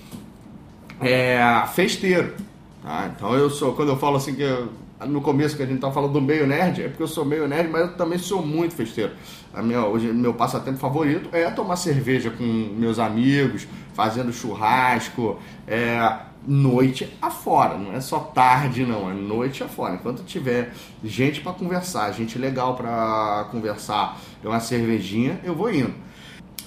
é, 1.00 1.40
festeiro. 1.72 2.34
Tá? 2.82 3.10
Então 3.14 3.34
eu 3.34 3.50
sou, 3.50 3.74
quando 3.74 3.88
eu 3.90 3.96
falo 3.96 4.16
assim 4.16 4.34
que 4.34 4.42
eu- 4.42 4.68
no 5.06 5.22
começo 5.22 5.56
que 5.56 5.62
a 5.62 5.66
gente 5.66 5.80
tá 5.80 5.90
falando 5.90 6.12
do 6.12 6.20
meio 6.20 6.46
nerd, 6.46 6.82
é 6.82 6.88
porque 6.88 7.02
eu 7.02 7.08
sou 7.08 7.24
meio 7.24 7.48
nerd, 7.48 7.70
mas 7.70 7.82
eu 7.82 7.96
também 7.96 8.18
sou 8.18 8.44
muito 8.44 8.74
festeiro. 8.74 9.12
A 9.52 9.62
minha, 9.62 9.84
hoje, 9.84 10.08
meu 10.12 10.34
passatempo 10.34 10.78
favorito 10.78 11.30
é 11.32 11.50
tomar 11.50 11.76
cerveja 11.76 12.30
com 12.30 12.44
meus 12.44 12.98
amigos, 12.98 13.66
fazendo 13.94 14.30
churrasco, 14.32 15.38
é, 15.66 15.98
noite 16.46 17.16
afora, 17.20 17.76
não 17.76 17.92
é 17.92 18.00
só 18.00 18.18
tarde 18.18 18.84
não, 18.84 19.10
é 19.10 19.14
noite 19.14 19.62
afora. 19.62 19.94
Enquanto 19.94 20.22
tiver 20.24 20.72
gente 21.04 21.40
para 21.40 21.52
conversar, 21.52 22.10
gente 22.12 22.38
legal 22.38 22.76
para 22.76 23.48
conversar, 23.50 24.20
uma 24.42 24.60
cervejinha, 24.60 25.40
eu 25.44 25.54
vou 25.54 25.72
indo. 25.72 25.94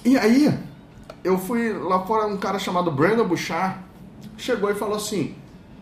E 0.04 0.16
aí, 0.16 0.52
eu 1.22 1.38
fui 1.38 1.72
lá 1.72 2.04
fora, 2.06 2.26
um 2.26 2.36
cara 2.36 2.58
chamado 2.58 2.90
Brandon 2.90 3.26
Bouchard 3.26 3.78
chegou 4.36 4.70
e 4.70 4.74
falou 4.74 4.96
assim: 4.96 5.34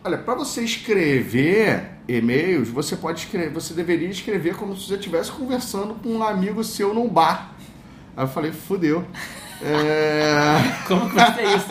Olha, 0.05 0.19
para 0.19 0.35
você 0.35 0.63
escrever 0.63 1.93
e-mails, 2.09 2.69
você 2.69 2.97
pode 2.97 3.21
escrever, 3.21 3.53
você 3.53 3.75
deveria 3.75 4.09
escrever 4.09 4.57
como 4.57 4.77
se 4.77 4.89
você 4.89 4.95
estivesse 4.95 5.31
conversando 5.31 5.95
com 5.95 6.09
um 6.11 6.23
amigo 6.23 6.65
seu 6.65 6.93
num 6.93 7.09
bar. 7.09 7.53
Aí 8.17 8.25
eu 8.25 8.29
falei, 8.29 8.53
fudeu. 8.53 9.05
É... 9.63 10.85
Como 10.87 11.09
que 11.09 11.15
vai 11.15 11.35
ser 11.35 11.57
isso? 11.57 11.69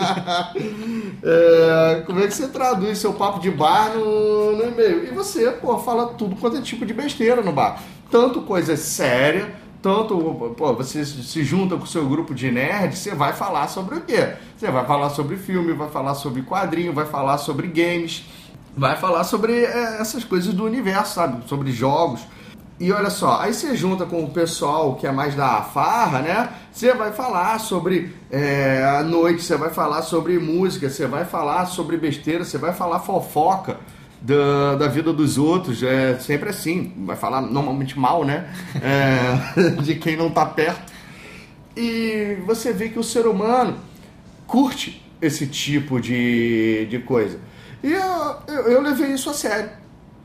É, 1.24 2.02
como 2.06 2.20
é 2.20 2.28
que 2.28 2.34
você 2.34 2.48
traduz 2.48 2.98
seu 2.98 3.14
papo 3.14 3.40
de 3.40 3.52
bar 3.52 3.94
no, 3.94 4.56
no 4.56 4.64
e-mail? 4.64 5.04
E 5.06 5.12
você, 5.12 5.52
pô, 5.52 5.78
fala 5.78 6.08
tudo 6.08 6.36
quanto 6.36 6.58
é 6.58 6.62
tipo 6.62 6.86
de 6.86 6.94
besteira 6.94 7.42
no 7.42 7.52
bar. 7.52 7.80
Tanto 8.10 8.42
coisa 8.42 8.76
séria, 8.76 9.54
tanto, 9.82 10.54
pô, 10.58 10.74
você 10.74 11.06
se 11.06 11.44
junta 11.44 11.76
com 11.76 11.84
o 11.84 11.88
seu 11.88 12.08
grupo 12.08 12.34
de 12.34 12.52
nerd, 12.52 12.96
você 12.96 13.14
vai 13.14 13.34
falar 13.34 13.68
sobre 13.68 13.96
o 13.96 14.02
quê? 14.02 14.34
Você 14.58 14.70
vai 14.70 14.86
falar 14.86 15.10
sobre 15.12 15.38
filme, 15.38 15.74
vai 15.74 15.90
falar 15.90 16.16
sobre 16.16 16.42
quadrinho, 16.42 16.94
vai 16.94 17.06
falar 17.06 17.38
sobre 17.38 17.68
games. 17.68 18.24
vai 18.76 18.96
falar 18.96 19.24
sobre 19.24 19.64
é, 19.64 20.02
essas 20.02 20.24
coisas 20.24 20.54
do 20.54 20.66
universo, 20.66 21.16
sabe? 21.16 21.48
Sobre 21.48 21.72
jogos. 21.72 22.22
E 22.82 22.92
olha 22.92 23.12
só, 23.12 23.40
aí 23.40 23.54
você 23.54 23.76
junta 23.76 24.08
com 24.08 24.24
o 24.24 24.32
pessoal 24.32 24.96
que 24.96 25.06
é 25.06 25.12
mais 25.12 25.36
da 25.36 25.62
farra, 25.62 26.20
né? 26.20 26.50
Você 26.72 26.92
vai 26.96 27.12
falar 27.12 27.60
sobre 27.60 28.12
é, 28.32 28.84
a 28.98 29.04
noite, 29.04 29.44
você 29.44 29.56
vai 29.56 29.70
falar 29.70 30.02
sobre 30.02 30.40
música, 30.40 30.90
você 30.90 31.06
vai 31.06 31.24
falar 31.24 31.68
sobre 31.68 31.96
besteira, 31.96 32.44
você 32.44 32.58
vai 32.58 32.74
falar 32.74 33.00
fofoca 33.02 33.78
da, 34.20 34.78
da 34.78 34.88
vida 34.88 35.14
dos 35.14 35.38
outros. 35.38 35.84
É 35.84 36.18
sempre 36.18 36.50
assim, 36.50 36.92
vai 37.06 37.16
falar 37.16 37.42
normalmente 37.42 38.00
mal, 38.00 38.26
né? 38.26 38.52
É, 38.82 39.70
de 39.84 39.94
quem 39.94 40.18
não 40.18 40.32
tá 40.32 40.44
perto. 40.44 40.92
E 41.78 42.40
você 42.48 42.74
vê 42.74 42.90
que 42.90 42.98
o 42.98 43.04
ser 43.04 43.28
humano 43.28 43.78
curte 44.48 45.08
esse 45.22 45.46
tipo 45.46 46.02
de, 46.02 46.88
de 46.90 46.98
coisa. 46.98 47.40
E 47.84 47.92
eu, 47.92 48.36
eu, 48.48 48.72
eu 48.72 48.82
levei 48.82 49.14
isso 49.14 49.30
a 49.30 49.36
sério, 49.36 49.70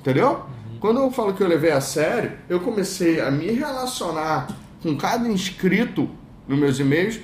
entendeu? 0.01 0.56
Quando 0.81 1.01
eu 1.01 1.11
falo 1.11 1.33
que 1.33 1.43
eu 1.43 1.49
levei 1.49 1.71
a 1.71 1.81
sério, 1.81 2.33
eu 2.49 2.61
comecei 2.61 3.21
a 3.21 3.31
me 3.31 3.51
relacionar 3.51 4.49
com 4.83 4.97
cada 4.97 5.29
inscrito 5.29 6.09
nos 6.47 6.59
meus 6.59 6.79
e-mails 6.79 7.21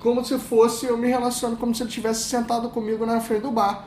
como 0.00 0.24
se 0.24 0.38
fosse 0.38 0.86
eu 0.86 0.96
me 0.96 1.08
relacionando 1.08 1.58
como 1.58 1.74
se 1.74 1.82
ele 1.82 1.90
tivesse 1.90 2.24
sentado 2.24 2.68
comigo 2.70 3.04
na 3.04 3.20
frente 3.20 3.42
do 3.42 3.50
bar. 3.50 3.86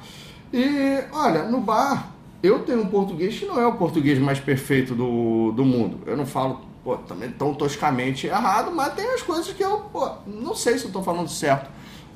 E 0.53 1.03
olha, 1.11 1.43
no 1.43 1.61
bar 1.61 2.11
eu 2.43 2.59
tenho 2.59 2.81
um 2.81 2.87
português 2.87 3.37
que 3.37 3.45
não 3.45 3.59
é 3.59 3.65
o 3.65 3.73
português 3.73 4.19
mais 4.19 4.39
perfeito 4.39 4.93
do, 4.93 5.51
do 5.51 5.63
mundo. 5.63 5.99
Eu 6.05 6.17
não 6.17 6.25
falo 6.25 6.61
pô, 6.83 6.97
também 6.97 7.31
tão 7.31 7.53
toscamente 7.53 8.27
errado, 8.27 8.71
mas 8.71 8.93
tem 8.93 9.07
as 9.13 9.21
coisas 9.21 9.51
que 9.53 9.63
eu 9.63 9.79
pô, 9.91 10.09
não 10.27 10.53
sei 10.53 10.77
se 10.77 10.83
eu 10.83 10.87
estou 10.87 11.03
falando 11.03 11.29
certo 11.29 11.69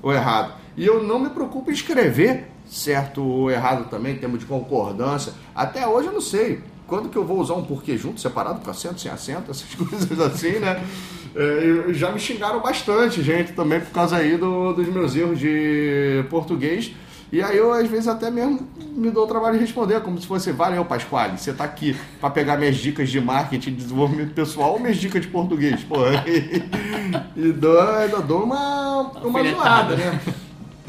ou 0.03 0.13
errado. 0.13 0.53
E 0.75 0.85
eu 0.85 1.01
não 1.03 1.19
me 1.19 1.29
preocupo 1.29 1.71
em 1.71 1.73
escrever 1.73 2.51
certo 2.67 3.23
ou 3.23 3.49
errado 3.49 3.89
também, 3.89 4.15
em 4.15 4.17
termos 4.17 4.39
de 4.39 4.45
concordância. 4.45 5.33
Até 5.55 5.87
hoje 5.87 6.07
eu 6.07 6.13
não 6.13 6.21
sei 6.21 6.61
quando 6.87 7.09
que 7.09 7.17
eu 7.17 7.25
vou 7.25 7.39
usar 7.39 7.55
um 7.55 7.63
porquê 7.63 7.97
junto, 7.97 8.19
separado, 8.19 8.59
com 8.61 8.69
acento, 8.69 8.99
sem 8.99 9.11
acento, 9.11 9.51
essas 9.51 9.73
coisas 9.75 10.19
assim, 10.19 10.59
né? 10.59 10.83
É, 11.35 11.93
já 11.93 12.11
me 12.11 12.19
xingaram 12.19 12.61
bastante, 12.61 13.21
gente, 13.21 13.53
também 13.53 13.79
por 13.81 13.91
causa 13.91 14.17
aí 14.17 14.37
do, 14.37 14.73
dos 14.73 14.87
meus 14.87 15.15
erros 15.15 15.39
de 15.39 16.23
português. 16.29 16.93
E 17.31 17.41
aí 17.41 17.57
eu, 17.57 17.73
às 17.73 17.89
vezes, 17.89 18.07
até 18.07 18.31
mesmo 18.31 18.65
me 18.95 19.09
dou 19.09 19.25
o 19.25 19.27
trabalho 19.27 19.55
de 19.55 19.61
responder, 19.61 19.99
como 20.01 20.19
se 20.21 20.27
fosse, 20.27 20.51
valeu, 20.51 20.85
Pasquale, 20.85 21.37
você 21.37 21.51
está 21.51 21.63
aqui 21.63 21.93
para 22.21 22.29
pegar 22.29 22.55
minhas 22.55 22.77
dicas 22.77 23.09
de 23.09 23.19
marketing, 23.19 23.71
de 23.71 23.77
desenvolvimento 23.77 24.33
pessoal 24.33 24.73
ou 24.73 24.79
minhas 24.79 24.97
dicas 24.97 25.21
de 25.21 25.27
português, 25.27 25.83
pô. 25.83 25.95
E, 27.35 27.49
e 27.49 27.51
dou, 27.51 27.77
dou 28.25 28.43
uma, 28.43 29.01
uma 29.23 29.43
zoada, 29.43 29.95
né? 29.95 30.19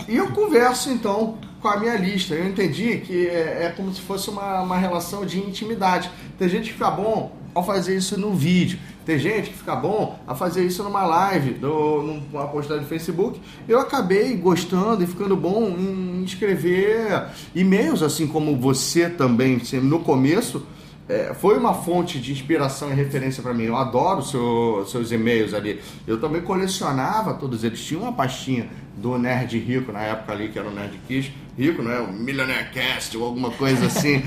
E 0.09 0.17
eu 0.17 0.29
converso, 0.29 0.91
então, 0.91 1.37
com 1.67 1.71
a 1.71 1.77
minha 1.79 1.97
lista. 1.97 2.33
Eu 2.33 2.47
entendi 2.47 2.99
que 2.99 3.27
é, 3.27 3.65
é 3.65 3.75
como 3.77 3.93
se 3.93 4.01
fosse 4.01 4.31
uma, 4.31 4.61
uma 4.61 4.77
relação 4.77 5.27
de 5.27 5.41
intimidade. 5.41 6.09
Tem 6.39 6.49
gente 6.49 6.69
que 6.69 6.75
fica 6.75 6.91
bom 6.91 7.33
ao 7.53 7.67
fazer 7.67 7.97
isso 7.97 8.19
no 8.19 8.33
vídeo. 8.33 8.79
Tem 9.05 9.19
gente 9.19 9.51
que 9.51 9.59
fica 9.59 9.75
bom 9.75 10.17
a 10.29 10.35
fazer 10.35 10.65
isso 10.65 10.85
numa 10.85 11.05
live, 11.05 11.59
no, 11.61 12.03
numa 12.05 12.47
postagem 12.47 12.85
do 12.85 12.89
Facebook. 12.89 13.41
Eu 13.69 13.81
acabei 13.81 14.37
gostando 14.37 15.03
e 15.03 15.07
ficando 15.09 15.37
bom 15.37 15.69
em 15.77 16.23
escrever 16.23 17.25
e-mails, 17.53 18.01
assim 18.01 18.29
como 18.29 18.57
você 18.57 19.09
também, 19.09 19.61
no 19.83 19.99
começo 20.01 20.65
é, 21.09 21.33
foi 21.35 21.57
uma 21.57 21.73
fonte 21.73 22.19
de 22.19 22.33
inspiração 22.33 22.91
e 22.91 22.95
referência 22.95 23.43
para 23.43 23.55
mim. 23.55 23.65
Eu 23.65 23.77
adoro 23.77 24.23
seu, 24.23 24.85
seus 24.87 25.13
e-mails 25.13 25.55
ali. 25.55 25.81
Eu 26.07 26.21
também 26.21 26.43
colecionava 26.43 27.35
todos 27.35 27.63
eles. 27.63 27.85
Tinha 27.85 28.01
uma 28.01 28.13
pastinha 28.13 28.69
do 28.97 29.17
Nerd 29.17 29.57
Rico 29.59 29.93
na 29.93 30.01
época 30.01 30.33
ali, 30.33 30.49
que 30.49 30.59
era 30.59 30.69
o 30.69 30.73
Nerd 30.73 30.99
Kiss. 31.07 31.33
Rico, 31.57 31.83
não 31.83 31.93
é? 31.93 32.01
O 32.01 32.13
Millionaire 32.13 32.71
Cast 32.73 33.17
ou 33.17 33.25
alguma 33.25 33.51
coisa 33.53 33.87
assim. 33.87 34.25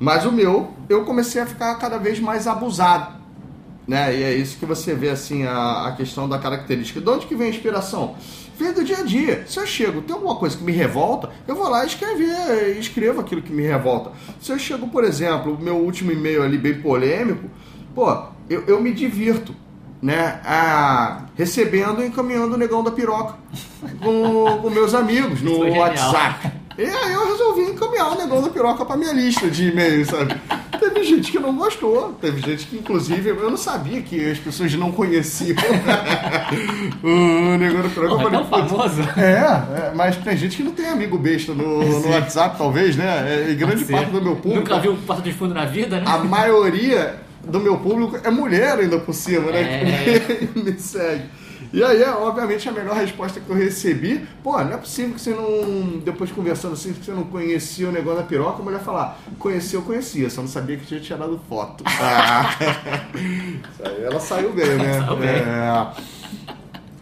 Mas 0.00 0.24
o 0.24 0.32
meu, 0.32 0.72
eu 0.88 1.04
comecei 1.04 1.40
a 1.40 1.46
ficar 1.46 1.74
cada 1.76 1.98
vez 1.98 2.18
mais 2.18 2.46
abusado. 2.46 3.18
Né? 3.86 4.16
E 4.16 4.22
é 4.22 4.34
isso 4.34 4.58
que 4.58 4.66
você 4.66 4.94
vê 4.94 5.10
assim 5.10 5.44
a, 5.44 5.86
a 5.86 5.92
questão 5.92 6.28
da 6.28 6.38
característica. 6.38 7.00
De 7.00 7.08
onde 7.08 7.26
que 7.26 7.34
vem 7.36 7.46
a 7.46 7.50
inspiração? 7.50 8.16
Vem 8.58 8.72
do 8.72 8.84
dia 8.84 8.98
a 8.98 9.02
dia. 9.02 9.44
Se 9.46 9.58
eu 9.58 9.66
chego, 9.66 10.02
tem 10.02 10.14
alguma 10.14 10.34
coisa 10.36 10.56
que 10.56 10.64
me 10.64 10.72
revolta, 10.72 11.30
eu 11.46 11.54
vou 11.54 11.68
lá 11.68 11.86
escrever, 11.86 12.76
escrevo 12.78 13.20
aquilo 13.20 13.40
que 13.40 13.52
me 13.52 13.62
revolta. 13.62 14.10
Se 14.40 14.50
eu 14.50 14.58
chego, 14.58 14.88
por 14.88 15.04
exemplo, 15.04 15.54
o 15.54 15.62
meu 15.62 15.76
último 15.76 16.10
e-mail 16.10 16.42
ali 16.42 16.58
bem 16.58 16.80
polêmico, 16.80 17.48
pô, 17.94 18.10
eu, 18.50 18.64
eu 18.66 18.82
me 18.82 18.92
divirto, 18.92 19.54
né? 20.02 20.40
A, 20.44 21.26
recebendo 21.36 22.02
e 22.02 22.06
encaminhando 22.06 22.54
o 22.54 22.58
negão 22.58 22.82
da 22.82 22.90
piroca 22.90 23.36
com, 24.02 24.58
com 24.60 24.70
meus 24.70 24.94
amigos 24.94 25.40
no 25.40 25.58
WhatsApp. 25.76 26.52
E 26.76 26.84
aí 26.84 27.12
eu 27.12 27.26
resolvi 27.26 27.62
encaminhar 27.62 28.12
o 28.12 28.16
negão 28.16 28.40
da 28.40 28.50
piroca 28.50 28.84
pra 28.84 28.96
minha 28.96 29.12
lista 29.12 29.48
de 29.48 29.68
e-mails, 29.68 30.08
sabe? 30.08 30.40
Teve 30.98 31.10
gente 31.10 31.30
que 31.30 31.38
não 31.38 31.54
gostou, 31.54 32.12
teve 32.20 32.40
gente 32.40 32.66
que, 32.66 32.76
inclusive, 32.76 33.28
eu 33.28 33.48
não 33.48 33.56
sabia 33.56 34.02
que 34.02 34.32
as 34.32 34.38
pessoas 34.38 34.74
não 34.74 34.90
conheciam 34.90 35.54
o 37.02 37.82
da 37.82 37.88
piroca. 37.88 38.08
Porra, 38.08 38.26
é 38.26 38.30
tão 38.30 38.44
famoso. 38.44 39.02
É, 39.16 39.90
é, 39.90 39.92
mas 39.94 40.16
tem 40.16 40.36
gente 40.36 40.56
que 40.56 40.62
não 40.64 40.72
tem 40.72 40.86
amigo 40.86 41.16
besta 41.16 41.54
no, 41.54 41.84
no 41.84 42.10
WhatsApp, 42.10 42.58
talvez, 42.58 42.96
né? 42.96 43.46
É, 43.46 43.50
e 43.50 43.54
grande 43.54 43.84
parte 43.84 44.10
do 44.10 44.20
meu 44.20 44.34
público. 44.34 44.58
Nunca 44.58 44.80
viu 44.80 44.92
um 44.92 44.96
porta 44.96 45.22
de 45.22 45.32
fundo 45.32 45.54
na 45.54 45.66
vida, 45.66 46.00
né? 46.00 46.04
A 46.04 46.18
maioria 46.18 47.14
do 47.44 47.60
meu 47.60 47.76
público 47.76 48.18
é 48.22 48.30
mulher 48.30 48.78
ainda 48.80 48.98
por 48.98 49.14
cima, 49.14 49.52
né? 49.52 49.60
É. 49.60 50.18
Que 50.18 50.48
me 50.58 50.72
segue. 50.80 51.26
E 51.72 51.84
aí, 51.84 52.02
é, 52.02 52.10
obviamente, 52.10 52.68
a 52.68 52.72
melhor 52.72 52.96
resposta 52.96 53.40
que 53.40 53.48
eu 53.48 53.56
recebi, 53.56 54.26
pô, 54.42 54.58
não 54.64 54.72
é 54.72 54.76
possível 54.76 55.14
que 55.14 55.20
você 55.20 55.30
não, 55.30 55.98
depois 55.98 56.32
conversando 56.32 56.72
assim, 56.72 56.92
que 56.92 57.04
você 57.04 57.12
não 57.12 57.24
conhecia 57.24 57.88
o 57.88 57.92
negócio 57.92 58.20
da 58.20 58.26
piroca, 58.26 58.60
a 58.60 58.64
mulher 58.64 58.80
falar, 58.80 59.18
conhecia, 59.38 59.78
eu 59.78 59.82
conhecia, 59.82 60.30
só 60.30 60.40
não 60.40 60.48
sabia 60.48 60.76
que 60.78 60.86
tinha 60.86 61.00
tirado 61.00 61.40
foto. 61.48 61.84
Ah. 62.00 62.56
aí 63.84 64.04
ela 64.04 64.20
saiu 64.20 64.52
bem, 64.52 64.76
né? 64.76 65.00
Saiu 65.00 65.16
bem. 65.16 65.28
É... 65.28 65.92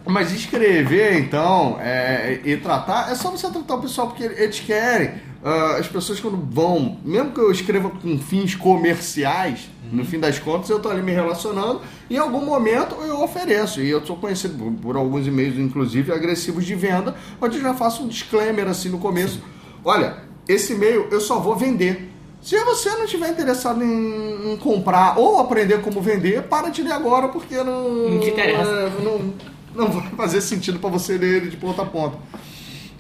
Mas 0.07 0.33
escrever, 0.33 1.19
então, 1.19 1.79
é, 1.81 2.41
e 2.45 2.57
tratar, 2.57 3.11
é 3.11 3.15
só 3.15 3.31
você 3.31 3.51
tratar 3.51 3.75
o 3.75 3.83
pessoal, 3.83 4.09
porque 4.09 4.23
eles 4.23 4.61
querem. 4.61 5.15
Uh, 5.43 5.79
as 5.79 5.87
pessoas 5.87 6.19
quando 6.19 6.37
vão, 6.37 6.99
mesmo 7.05 7.31
que 7.31 7.39
eu 7.39 7.51
escreva 7.53 7.91
com 7.91 8.19
fins 8.19 8.55
comerciais, 8.55 9.69
no 9.93 10.05
fim 10.05 10.19
das 10.19 10.39
contas 10.39 10.69
eu 10.71 10.79
estou 10.79 10.91
ali 10.91 11.03
me 11.03 11.13
relacionando, 11.13 11.81
em 12.11 12.17
algum 12.17 12.45
momento 12.45 12.97
eu 13.03 13.23
ofereço. 13.23 13.81
E 13.81 13.89
eu 13.89 14.05
sou 14.05 14.17
conhecido 14.17 14.55
por, 14.57 14.73
por 14.73 14.97
alguns 14.97 15.27
e-mails, 15.27 15.57
inclusive, 15.57 16.13
agressivos 16.13 16.65
de 16.65 16.75
venda, 16.75 17.15
onde 17.41 17.59
eu 17.59 17.63
já 17.63 17.75
faço 17.75 18.03
um 18.03 18.09
disclaimer 18.09 18.67
assim 18.67 18.89
no 18.89 18.99
começo. 18.99 19.41
Olha, 19.85 20.17
esse 20.49 20.73
e-mail 20.73 21.07
eu 21.11 21.21
só 21.21 21.39
vou 21.39 21.55
vender. 21.55 22.11
Se 22.43 22.59
você 22.61 22.91
não 22.91 23.05
estiver 23.05 23.31
interessado 23.31 23.83
em, 23.83 24.53
em, 24.53 24.57
comprar 24.57 25.19
ou 25.19 25.41
aprender 25.41 25.81
como 25.81 26.01
vender, 26.01 26.43
para 26.45 26.69
de 26.69 26.83
ler 26.83 26.93
agora, 26.93 27.29
porque 27.29 27.57
não. 27.57 28.11
Não 28.11 28.21
te 28.21 28.31
interessa. 28.31 28.71
É, 28.71 29.03
não, 29.03 29.35
não 29.75 29.91
vai 29.91 30.11
fazer 30.11 30.41
sentido 30.41 30.79
para 30.79 30.91
você 30.91 31.17
ler 31.19 31.43
ele 31.43 31.51
de 31.51 31.57
ponta 31.57 31.83
a 31.83 31.87
ponta. 31.87 32.17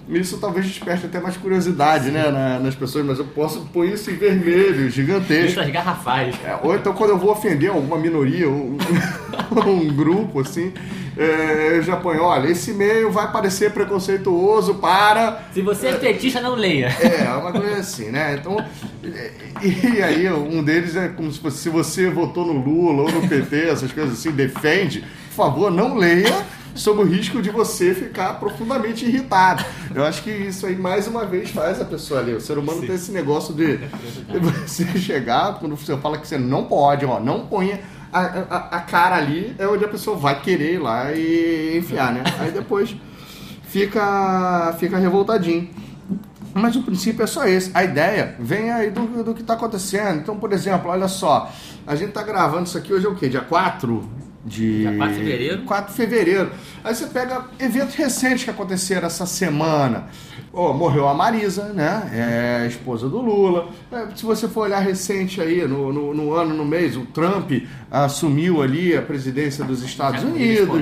Isso 0.09 0.39
talvez 0.39 0.67
desperte 0.67 1.07
até 1.07 1.19
mais 1.19 1.37
curiosidade 1.37 2.11
né, 2.11 2.31
na, 2.31 2.61
nas 2.61 2.77
pessoas, 2.77 3.05
mas 3.05 3.19
eu 3.19 3.25
posso 3.25 3.63
pôr 3.73 3.89
isso 3.89 4.09
em 4.09 4.15
vermelho, 4.15 4.89
gigantesco. 4.89 5.59
Letras 5.59 5.71
garrafais. 5.71 6.37
É, 6.45 6.57
ou 6.63 6.77
então 6.77 6.93
quando 6.93 7.11
eu 7.11 7.19
vou 7.19 7.33
ofender 7.33 7.71
alguma 7.71 7.99
minoria, 7.99 8.49
um, 8.49 8.79
um 9.67 9.89
grupo 9.89 10.41
assim, 10.41 10.73
é, 11.17 11.77
eu 11.77 11.83
já 11.83 11.97
ponho, 11.97 12.23
olha, 12.23 12.49
esse 12.49 12.71
e-mail 12.71 13.11
vai 13.11 13.33
parecer 13.33 13.73
preconceituoso 13.73 14.77
para. 14.77 15.43
Se 15.53 15.61
você 15.61 15.89
é 15.89 15.93
petista, 15.95 16.41
não 16.41 16.55
leia. 16.55 16.87
É, 17.01 17.29
uma 17.37 17.51
coisa 17.51 17.79
assim, 17.79 18.11
né? 18.11 18.37
Então, 18.39 18.65
e, 19.61 19.97
e 19.97 20.03
aí 20.03 20.31
um 20.31 20.63
deles 20.63 20.95
é 20.95 21.09
como 21.09 21.33
se 21.33 21.41
fosse, 21.41 21.59
se 21.59 21.69
você 21.69 22.09
votou 22.09 22.47
no 22.47 22.53
Lula 22.53 23.03
ou 23.03 23.11
no 23.11 23.27
PT, 23.27 23.71
essas 23.71 23.91
coisas 23.91 24.13
assim, 24.13 24.31
defende, 24.31 25.01
por 25.31 25.35
favor, 25.35 25.71
não 25.71 25.97
leia 25.97 26.47
sob 26.77 27.01
o 27.01 27.05
risco 27.05 27.41
de 27.43 27.51
você 27.51 27.95
ficar 27.95 28.35
profundamente 28.35 29.05
irritado. 29.05 29.65
Eu 29.95 30.05
acho 30.05 30.23
que 30.23 30.31
isso 30.31 30.67
aí, 30.67 30.77
mais 30.77 31.07
uma 31.07 31.25
vez, 31.25 31.51
faz 31.51 31.81
a 31.81 31.85
pessoa 31.85 32.21
ali. 32.21 32.35
O 32.35 32.41
ser 32.41 32.59
humano 32.59 32.81
Sim. 32.81 32.87
tem 32.87 32.97
esse 32.97 33.13
negócio 33.13 33.55
de, 33.55 33.79
você 34.67 34.87
chegar, 34.99 35.59
quando 35.59 35.77
você 35.77 35.97
fala 35.97 36.19
que 36.19 36.27
você 36.27 36.39
não 36.39 36.65
pode, 36.65 37.05
ó, 37.05 37.19
não 37.19 37.47
ponha 37.47 37.81
a, 38.13 38.21
a, 38.21 38.57
a, 38.77 38.81
cara 38.81 39.17
ali, 39.17 39.55
é 39.59 39.67
onde 39.67 39.85
a 39.85 39.89
pessoa 39.89 40.17
vai 40.17 40.41
querer 40.41 40.75
ir 40.75 40.79
lá 40.79 41.13
e 41.13 41.79
enfiar, 41.79 42.13
né? 42.13 42.23
Aí 42.39 42.51
depois 42.51 42.97
fica, 43.69 44.75
fica 44.79 44.97
revoltadinho. 44.99 45.69
Mas 46.55 46.75
o 46.75 46.83
princípio 46.83 47.23
é 47.23 47.27
só 47.27 47.45
esse. 47.47 47.71
A 47.75 47.85
ideia 47.85 48.35
vem 48.39 48.71
aí 48.71 48.91
do, 48.91 49.23
do 49.23 49.35
que 49.35 49.43
está 49.43 49.53
acontecendo. 49.53 50.21
Então, 50.21 50.39
por 50.39 50.53
exemplo, 50.55 50.91
olha 50.91 51.07
só. 51.07 51.53
A 51.87 51.95
gente 51.95 52.09
está 52.09 52.23
gravando 52.23 52.65
isso 52.65 52.79
aqui 52.79 52.95
hoje 52.95 53.05
é 53.05 53.09
o 53.09 53.15
quê? 53.15 53.29
Dia 53.29 53.43
4 53.43 54.26
de 54.47 54.81
Dia 54.81 54.97
4 54.97 55.15
de 55.15 55.19
fevereiro. 55.19 55.63
4 55.63 55.91
de 55.91 55.97
fevereiro. 55.97 56.53
Aí 56.85 56.95
você 56.95 57.07
pega 57.07 57.47
eventos 57.59 57.97
recentes 57.97 58.45
que 58.45 58.51
aconteceram 58.51 59.07
essa 59.07 59.27
semana. 59.27 60.07
Oh, 60.53 60.73
morreu 60.73 61.07
a 61.07 61.13
Marisa, 61.13 61.73
né? 61.75 62.11
É 62.15 62.63
a 62.63 62.67
esposa 62.67 63.09
do 63.09 63.21
Lula. 63.21 63.69
É, 63.93 64.07
se 64.15 64.25
você 64.25 64.49
for 64.49 64.63
olhar 64.63 64.79
recente 64.79 65.41
aí, 65.41 65.67
no, 65.67 65.93
no, 65.93 66.15
no, 66.15 66.33
ano, 66.33 66.55
no 66.55 66.65
mês, 66.65 66.97
o 66.97 67.03
Trump 67.03 67.53
assumiu 67.91 68.63
ali 68.63 68.97
a 68.97 69.03
presidência 69.03 69.65
dos 69.65 69.83
Estados 69.83 70.23
já 70.23 70.29
Unidos. 70.29 70.81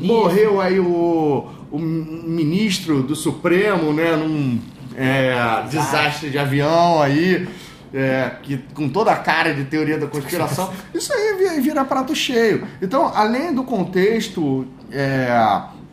Morreu 0.00 0.60
aí 0.60 0.78
o, 0.78 1.46
o 1.70 1.78
ministro 1.78 3.02
do 3.02 3.14
Supremo, 3.14 3.92
né? 3.92 4.16
Num 4.16 4.60
é, 4.96 5.62
desastre 5.70 6.28
de 6.28 6.38
avião 6.38 7.00
aí, 7.00 7.48
é, 7.92 8.32
que, 8.42 8.58
com 8.74 8.88
toda 8.88 9.12
a 9.12 9.16
cara 9.16 9.54
de 9.54 9.64
teoria 9.64 9.98
da 9.98 10.06
conspiração, 10.06 10.72
isso 10.94 11.12
aí 11.12 11.60
vira, 11.60 11.84
prato 11.84 12.14
cheio. 12.14 12.66
Então, 12.80 13.10
além 13.14 13.54
do 13.54 13.64
contexto 13.64 14.66
é, 14.90 15.28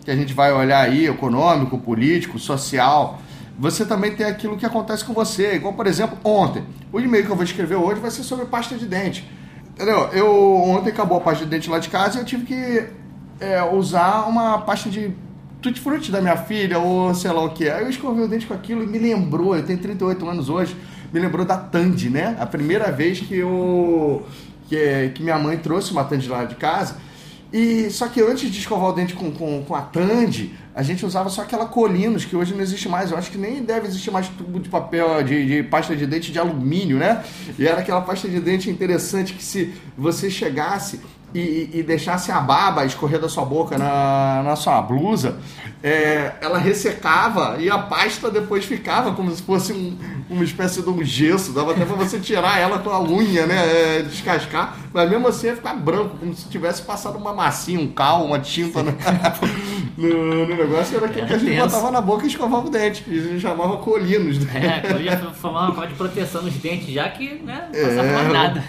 que 0.04 0.12
a 0.12 0.16
gente 0.16 0.34
vai 0.34 0.52
olhar 0.52 0.82
aí, 0.82 1.08
econômico, 1.08 1.78
político, 1.78 2.38
social, 2.40 3.20
você 3.58 3.86
também 3.86 4.16
tem 4.16 4.26
aquilo 4.26 4.58
que 4.58 4.66
acontece 4.66 5.06
com 5.06 5.14
você. 5.14 5.56
Igual, 5.56 5.74
por 5.74 5.88
exemplo, 5.88 6.18
ontem. 6.24 6.64
O 6.92 7.00
e-mail 7.00 7.26
que 7.26 7.32
eu 7.32 7.36
vou 7.36 7.46
escrever 7.46 7.76
hoje 7.76 8.00
vai 8.00 8.12
ser 8.12 8.24
sobre 8.24 8.46
pasta 8.46 8.76
de 8.76 8.86
dente. 8.86 9.30
Entendeu? 9.70 10.10
Eu, 10.12 10.56
ontem 10.56 10.90
acabou 10.90 11.18
a 11.18 11.22
pasta 11.22 11.46
de 11.46 11.50
dente 11.50 11.70
lá 11.70 11.80
de 11.80 11.90
casa 11.90 12.18
e 12.18 12.22
eu 12.22 12.26
tive 12.26 12.46
que 12.46 12.88
é, 13.40 13.64
usar 13.64 14.28
uma 14.28 14.60
pasta 14.60 14.90
de 14.90 15.12
tutti 15.62 15.80
frutti 15.80 16.12
da 16.12 16.22
minha 16.22 16.36
filha, 16.36 16.78
ou 16.78 17.16
sei 17.16 17.32
lá 17.32 17.44
o 17.44 17.50
que. 17.52 17.70
Aí 17.70 17.84
eu 17.84 17.90
escovei 17.90 18.26
o 18.26 18.28
dente 18.28 18.46
com 18.46 18.54
aquilo 18.54 18.84
e 18.84 18.88
me 18.88 19.00
lembrou, 19.00 19.56
eu 19.56 19.66
tenho 19.66 19.80
38 19.80 20.30
anos 20.30 20.50
hoje, 20.50 20.76
me 21.14 21.20
lembrou 21.20 21.46
da 21.46 21.56
Tandy, 21.56 22.10
né? 22.10 22.36
A 22.40 22.46
primeira 22.46 22.92
vez 22.92 23.20
que 23.20 23.36
eu. 23.36 24.26
que, 24.68 25.12
que 25.14 25.22
minha 25.22 25.38
mãe 25.38 25.58
trouxe 25.58 25.92
uma 25.92 26.04
Tandy 26.04 26.28
lá 26.28 26.44
de 26.44 26.56
casa. 26.56 26.98
E 27.54 27.88
só 27.92 28.08
que 28.08 28.20
antes 28.20 28.50
de 28.50 28.58
escovar 28.58 28.90
o 28.90 28.94
dente 28.94 29.14
com, 29.14 29.32
com, 29.32 29.64
com 29.64 29.76
a 29.76 29.82
Tandy, 29.82 30.56
a 30.74 30.82
gente 30.82 31.06
usava 31.06 31.30
só 31.30 31.44
aquela 31.44 31.68
Colinos, 31.68 32.26
que 32.26 32.36
hoje 32.36 32.52
não 32.52 32.62
existe 32.62 32.90
mais. 32.90 33.12
Eu 33.12 33.18
acho 33.18 33.30
que 33.30 33.38
nem 33.38 33.62
deve 33.62 33.86
existir 33.86 34.10
mais 34.10 34.28
tubo 34.28 34.60
de 34.60 34.70
papel, 34.70 35.22
de, 35.22 35.46
de 35.46 35.64
pasta 35.64 35.96
de 35.96 36.08
dente 36.08 36.32
de 36.32 36.40
alumínio, 36.40 36.98
né? 36.98 37.24
E 37.60 37.68
era 37.68 37.82
aquela 37.82 38.02
pasta 38.02 38.28
de 38.28 38.40
dente 38.40 38.72
interessante 38.72 39.34
que 39.34 39.44
se 39.44 39.72
você 39.96 40.32
chegasse 40.32 41.00
e, 41.34 41.70
e, 41.74 41.84
deixasse 41.84 42.32
a 42.32 42.40
baba 42.40 42.86
escorrer 42.86 43.20
da 43.20 43.28
sua 43.28 43.44
boca 43.44 43.78
na, 43.78 44.44
na 44.44 44.56
sua 44.56 44.82
blusa, 44.82 45.38
é, 45.82 46.34
ela 46.40 46.58
ressecava 46.58 47.58
e 47.60 47.70
a 47.70 47.78
pasta 47.78 48.32
depois 48.32 48.64
ficava 48.66 49.14
como 49.14 49.32
se 49.32 49.42
fosse 49.42 49.74
um, 49.74 49.98
uma 50.30 50.44
espécie 50.44 50.82
de 50.82 50.90
um 50.90 51.04
gesso. 51.04 51.52
Dava 51.52 51.72
até 51.72 51.86
pra 51.86 51.96
você 51.96 52.20
tirar 52.20 52.60
ela 52.60 52.80
com 52.80 52.90
a 52.90 53.02
unha, 53.02 53.46
né? 53.46 53.98
É, 53.98 54.02
descascar, 54.04 54.78
mas 54.94 55.10
mesmo 55.10 55.28
assim 55.28 55.48
ia 55.48 55.56
ficar 55.56 55.74
branco, 55.74 56.18
como 56.18 56.34
se 56.34 56.48
tivesse 56.48 56.84
passado 56.84 57.18
uma 57.18 57.34
massinha, 57.34 57.80
um 57.80 57.88
cal, 57.88 58.24
uma 58.24 58.40
tinta 58.40 58.82
no, 58.82 58.92
no, 59.98 60.46
no 60.48 60.56
negócio. 60.56 60.96
Era 60.96 61.08
aquilo 61.08 61.28
que 61.28 61.34
a 61.34 61.38
gente 61.38 61.60
botava 61.60 61.92
na 61.92 62.02
boca 62.02 62.24
e 62.24 62.28
escovava 62.28 62.68
o 62.68 62.70
dente. 62.70 63.04
E 63.08 63.20
a 63.20 63.22
gente 63.22 63.40
chamava 63.42 63.78
colinos. 63.78 64.40
Né? 64.40 64.82
É, 64.84 64.88
colia 64.88 65.18
formar 65.34 65.70
uma 65.70 65.88
de 65.88 65.96
proteção 65.96 66.44
nos 66.44 66.54
dentes, 66.54 66.94
já 66.94 67.10
que 67.10 67.42
né, 67.44 67.70
não 67.74 67.82
passava 67.82 68.08
é, 68.08 68.14
mais 68.14 68.32
nada. 68.32 68.64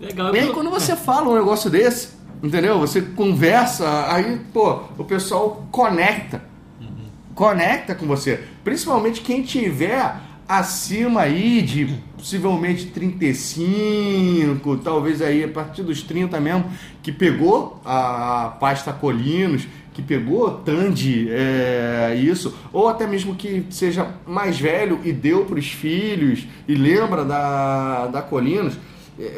Legal. 0.00 0.34
E 0.34 0.38
aí, 0.38 0.52
quando 0.52 0.70
você 0.70 0.94
fala 0.94 1.28
um 1.28 1.34
negócio 1.34 1.68
desse, 1.68 2.10
entendeu? 2.42 2.78
Você 2.78 3.02
conversa, 3.02 4.12
aí, 4.12 4.40
pô, 4.52 4.82
o 4.96 5.04
pessoal 5.04 5.66
conecta. 5.70 6.42
Uhum. 6.80 7.08
Conecta 7.34 7.94
com 7.94 8.06
você. 8.06 8.44
Principalmente 8.62 9.20
quem 9.20 9.42
tiver 9.42 10.14
acima 10.48 11.22
aí 11.22 11.60
de 11.60 11.94
possivelmente 12.16 12.86
35, 12.86 14.78
talvez 14.78 15.20
aí 15.20 15.44
a 15.44 15.48
partir 15.48 15.82
dos 15.82 16.02
30 16.02 16.40
mesmo, 16.40 16.64
que 17.02 17.12
pegou 17.12 17.80
a 17.84 18.56
pasta 18.58 18.92
Colinos, 18.92 19.68
que 19.92 20.00
pegou 20.00 20.50
Tandy, 20.50 21.28
é, 21.30 22.16
isso, 22.18 22.56
ou 22.72 22.88
até 22.88 23.06
mesmo 23.06 23.34
que 23.34 23.66
seja 23.68 24.08
mais 24.26 24.58
velho 24.58 25.00
e 25.04 25.12
deu 25.12 25.44
para 25.44 25.58
os 25.58 25.68
filhos 25.68 26.46
e 26.66 26.74
lembra 26.74 27.24
da, 27.24 28.06
da 28.06 28.22
Colinos, 28.22 28.78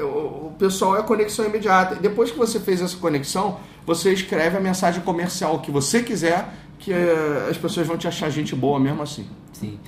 o 0.03 0.53
pessoal 0.59 0.99
é 0.99 1.03
conexão 1.03 1.47
imediata. 1.47 1.95
E 1.95 1.99
depois 1.99 2.31
que 2.31 2.39
você 2.39 2.61
fez 2.61 2.83
essa 2.83 2.97
conexão, 2.97 3.59
você 3.87 4.13
escreve 4.13 4.57
a 4.57 4.61
mensagem 4.61 5.01
comercial 5.03 5.59
que 5.61 5.71
você 5.71 6.03
quiser, 6.03 6.49
que 6.79 6.93
é, 6.93 7.49
as 7.51 7.57
pessoas 7.57 7.87
vão 7.87 7.97
te 7.97 8.07
achar 8.07 8.29
gente 8.31 8.55
boa 8.55 8.79
mesmo 8.79 9.03
assim. 9.03 9.27
Sim. 9.53 9.79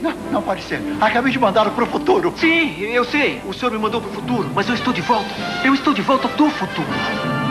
Não, 0.00 0.12
não 0.32 0.42
pode 0.42 0.62
ser. 0.64 0.80
Acabei 1.00 1.32
de 1.32 1.38
mandá-lo 1.38 1.70
para 1.70 1.84
o 1.84 1.86
futuro. 1.86 2.34
Sim, 2.36 2.80
eu 2.80 3.04
sei. 3.04 3.40
O 3.46 3.52
senhor 3.52 3.70
me 3.70 3.78
mandou 3.78 4.00
para 4.00 4.10
o 4.10 4.14
futuro, 4.14 4.50
mas 4.54 4.68
eu 4.68 4.74
estou 4.74 4.92
de 4.92 5.00
volta. 5.00 5.30
Eu 5.64 5.74
estou 5.74 5.94
de 5.94 6.02
volta 6.02 6.28
do 6.28 6.50
futuro. 6.50 7.43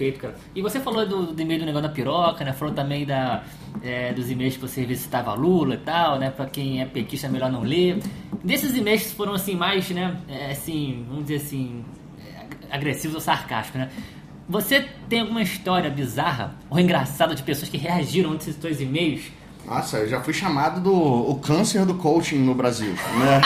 Perfeito, 0.00 0.18
cara. 0.18 0.34
E 0.54 0.62
você 0.62 0.80
falou 0.80 1.06
do, 1.06 1.26
do 1.26 1.42
e-mail 1.42 1.60
do 1.60 1.66
negócio 1.66 1.86
da 1.86 1.94
piroca, 1.94 2.42
né? 2.42 2.54
Falou 2.54 2.72
também 2.72 3.04
da, 3.04 3.44
é, 3.82 4.14
dos 4.14 4.30
e-mails 4.30 4.54
que 4.54 4.62
você 4.62 4.82
visitava 4.86 5.34
Lula 5.34 5.74
e 5.74 5.78
tal, 5.78 6.18
né? 6.18 6.30
Pra 6.30 6.46
quem 6.46 6.80
é 6.80 6.86
petista 6.86 7.26
é 7.26 7.30
melhor 7.30 7.52
não 7.52 7.60
ler. 7.60 7.98
Desses 8.42 8.74
e-mails 8.74 9.12
foram 9.12 9.34
assim 9.34 9.54
mais, 9.54 9.90
né? 9.90 10.16
É, 10.26 10.52
assim, 10.52 11.04
vamos 11.06 11.24
dizer 11.26 11.44
assim, 11.44 11.84
é, 12.18 12.74
agressivos 12.74 13.14
ou 13.14 13.20
sarcásticos, 13.20 13.78
né? 13.78 13.90
Você 14.48 14.86
tem 15.06 15.20
alguma 15.20 15.42
história 15.42 15.90
bizarra 15.90 16.54
ou 16.70 16.80
engraçada 16.80 17.34
de 17.34 17.42
pessoas 17.42 17.68
que 17.68 17.76
reagiram 17.76 18.32
a 18.32 18.36
esses 18.36 18.56
dois 18.56 18.80
e-mails? 18.80 19.24
Nossa, 19.66 19.98
eu 19.98 20.08
já 20.08 20.22
fui 20.22 20.32
chamado 20.32 20.80
do 20.80 20.94
o 20.94 21.38
câncer 21.40 21.84
do 21.84 21.94
coaching 21.94 22.38
no 22.38 22.54
Brasil, 22.54 22.94
né? 23.18 23.40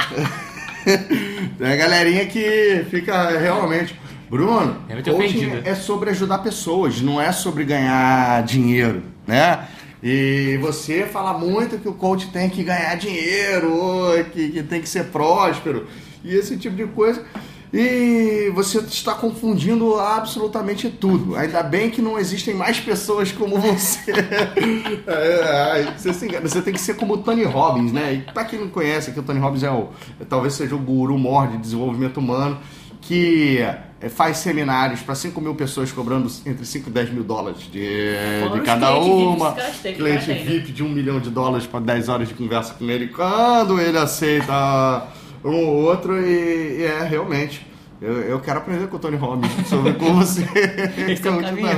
Tem 1.59 1.67
a 1.67 1.77
galerinha 1.77 2.27
que 2.27 2.87
fica 2.91 3.39
realmente 3.39 4.04
Bruno, 4.35 4.79
é 4.89 5.01
coaching 5.01 5.63
é 5.65 5.77
sobre 5.77 6.11
ajudar 6.11 6.39
pessoas, 6.39 7.01
não 7.01 7.21
é 7.21 7.31
sobre 7.31 7.63
ganhar 7.63 8.43
dinheiro, 8.43 9.05
né? 9.25 9.69
E 10.03 10.59
você 10.61 11.07
fala 11.07 11.39
muito 11.39 11.79
que 11.79 11.89
o 11.89 11.93
coach 11.93 12.27
tem 12.31 12.51
que 12.51 12.65
ganhar 12.65 12.97
dinheiro, 12.97 13.71
que, 14.33 14.49
que 14.49 14.63
tem 14.65 14.81
que 14.81 14.89
ser 14.89 15.05
próspero, 15.05 15.87
e 16.25 16.35
esse 16.35 16.57
tipo 16.57 16.75
de 16.75 16.85
coisa. 16.87 17.25
E 17.73 18.51
você 18.55 18.79
está 18.79 19.15
confundindo 19.15 19.99
absolutamente 20.01 20.89
tudo. 20.91 21.37
Ainda 21.37 21.63
bem 21.63 21.91
que 21.91 22.03
não 22.03 22.19
existem 22.19 22.55
mais 22.55 22.81
pessoas 22.81 23.31
como 23.31 23.59
você. 23.61 24.11
é, 25.07 25.81
é, 25.81 25.95
você, 25.97 26.27
engana. 26.27 26.49
você 26.49 26.61
tem 26.61 26.73
que 26.73 26.81
ser 26.81 26.95
como 26.95 27.15
o 27.15 27.19
Tony 27.19 27.45
Robbins, 27.45 27.93
né? 27.93 28.15
E 28.15 28.33
para 28.33 28.45
quem 28.45 28.59
não 28.61 28.69
conhece, 28.69 29.11
aqui 29.11 29.21
o 29.21 29.23
Tony 29.23 29.39
Robbins 29.39 29.63
é 29.63 29.71
o, 29.71 29.91
talvez 30.29 30.55
seja 30.55 30.75
o 30.75 30.79
guru 30.79 31.17
mor 31.17 31.47
de 31.49 31.59
desenvolvimento 31.59 32.19
humano 32.19 32.59
que 33.07 33.59
é, 34.01 34.09
faz 34.09 34.39
seminários 34.39 35.01
para 35.01 35.15
5 35.15 35.39
mil 35.41 35.55
pessoas 35.55 35.93
cobrando 35.93 36.31
entre 36.47 36.65
5 36.65 36.89
e 36.89 36.93
10 36.93 37.11
mil 37.11 37.25
dólares 37.25 37.71
de, 37.71 38.13
de 38.53 38.61
cada 38.65 38.97
uma. 38.99 39.53
VIP, 39.53 39.95
cliente 39.95 40.33
VIP 40.33 40.73
de 40.73 40.83
1 40.83 40.89
milhão 40.89 41.21
de 41.21 41.31
dólares 41.31 41.67
para 41.67 41.81
10 41.81 42.09
horas 42.09 42.29
de 42.29 42.35
conversa 42.35 42.75
com 42.75 42.89
ele 42.89 43.09
quando 43.09 43.79
ele 43.79 43.99
aceita 43.99 45.07
um 45.45 45.67
ou 45.67 45.83
outro. 45.85 46.19
E, 46.19 46.81
e 46.81 46.83
é 46.83 47.03
realmente. 47.03 47.67
Eu, 48.01 48.21
eu, 48.23 48.41
quero 48.41 48.59
aprender 48.59 48.87
com 48.89 48.97
o 48.97 48.99
Tony 48.99 49.17
Robbins 49.17 49.69
sobre 49.69 49.95
como 49.95 50.17
você. 50.17 50.43
Esse 51.09 51.27
é 51.27 51.31
o 51.31 51.41
caminho. 51.41 51.69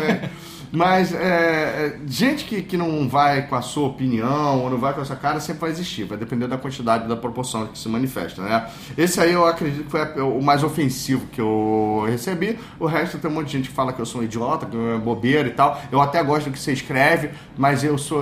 Mas 0.72 1.14
é, 1.14 1.18
é, 1.18 1.98
gente 2.06 2.44
que, 2.44 2.62
que 2.62 2.76
não 2.76 3.08
vai 3.08 3.46
com 3.46 3.54
a 3.54 3.62
sua 3.62 3.88
opinião 3.88 4.62
ou 4.62 4.70
não 4.70 4.78
vai 4.78 4.92
com 4.92 5.00
a 5.00 5.04
sua 5.04 5.16
cara 5.16 5.40
sempre 5.40 5.62
vai 5.62 5.70
existir, 5.70 6.04
vai 6.04 6.18
depender 6.18 6.46
da 6.46 6.58
quantidade 6.58 7.08
da 7.08 7.16
proporção 7.16 7.66
que 7.66 7.78
se 7.78 7.88
manifesta, 7.88 8.42
né? 8.42 8.66
Esse 8.96 9.20
aí 9.20 9.32
eu 9.32 9.46
acredito 9.46 9.84
que 9.84 9.90
foi 9.90 10.22
o 10.22 10.42
mais 10.42 10.62
ofensivo 10.62 11.26
que 11.26 11.40
eu 11.40 12.04
recebi. 12.08 12.58
O 12.78 12.86
resto 12.86 13.18
tem 13.18 13.30
um 13.30 13.34
monte 13.34 13.46
de 13.46 13.52
gente 13.52 13.68
que 13.68 13.74
fala 13.74 13.92
que 13.92 14.00
eu 14.00 14.06
sou 14.06 14.20
um 14.20 14.24
idiota, 14.24 14.66
que 14.66 14.76
é 14.76 14.98
bobeira 14.98 15.48
e 15.48 15.52
tal. 15.52 15.80
Eu 15.90 16.00
até 16.00 16.22
gosto 16.22 16.46
do 16.46 16.52
que 16.52 16.58
você 16.58 16.72
escreve, 16.72 17.30
mas 17.56 17.84
eu 17.84 17.96
sou. 17.96 18.20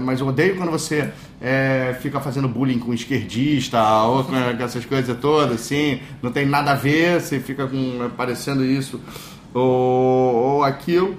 Mas 0.00 0.20
eu 0.20 0.28
odeio 0.28 0.56
quando 0.56 0.70
você 0.70 1.12
é, 1.40 1.96
fica 2.00 2.20
fazendo 2.20 2.48
bullying 2.48 2.78
com 2.78 2.94
esquerdista 2.94 3.82
ou 4.04 4.24
com 4.24 4.34
essas 4.34 4.84
coisas 4.84 5.16
todas, 5.18 5.60
assim, 5.60 6.00
não 6.22 6.32
tem 6.32 6.46
nada 6.46 6.72
a 6.72 6.74
ver, 6.74 7.20
você 7.20 7.38
fica 7.38 7.66
com, 7.66 8.10
parecendo 8.16 8.64
isso 8.64 9.00
ou, 9.52 10.34
ou 10.34 10.64
aquilo. 10.64 11.16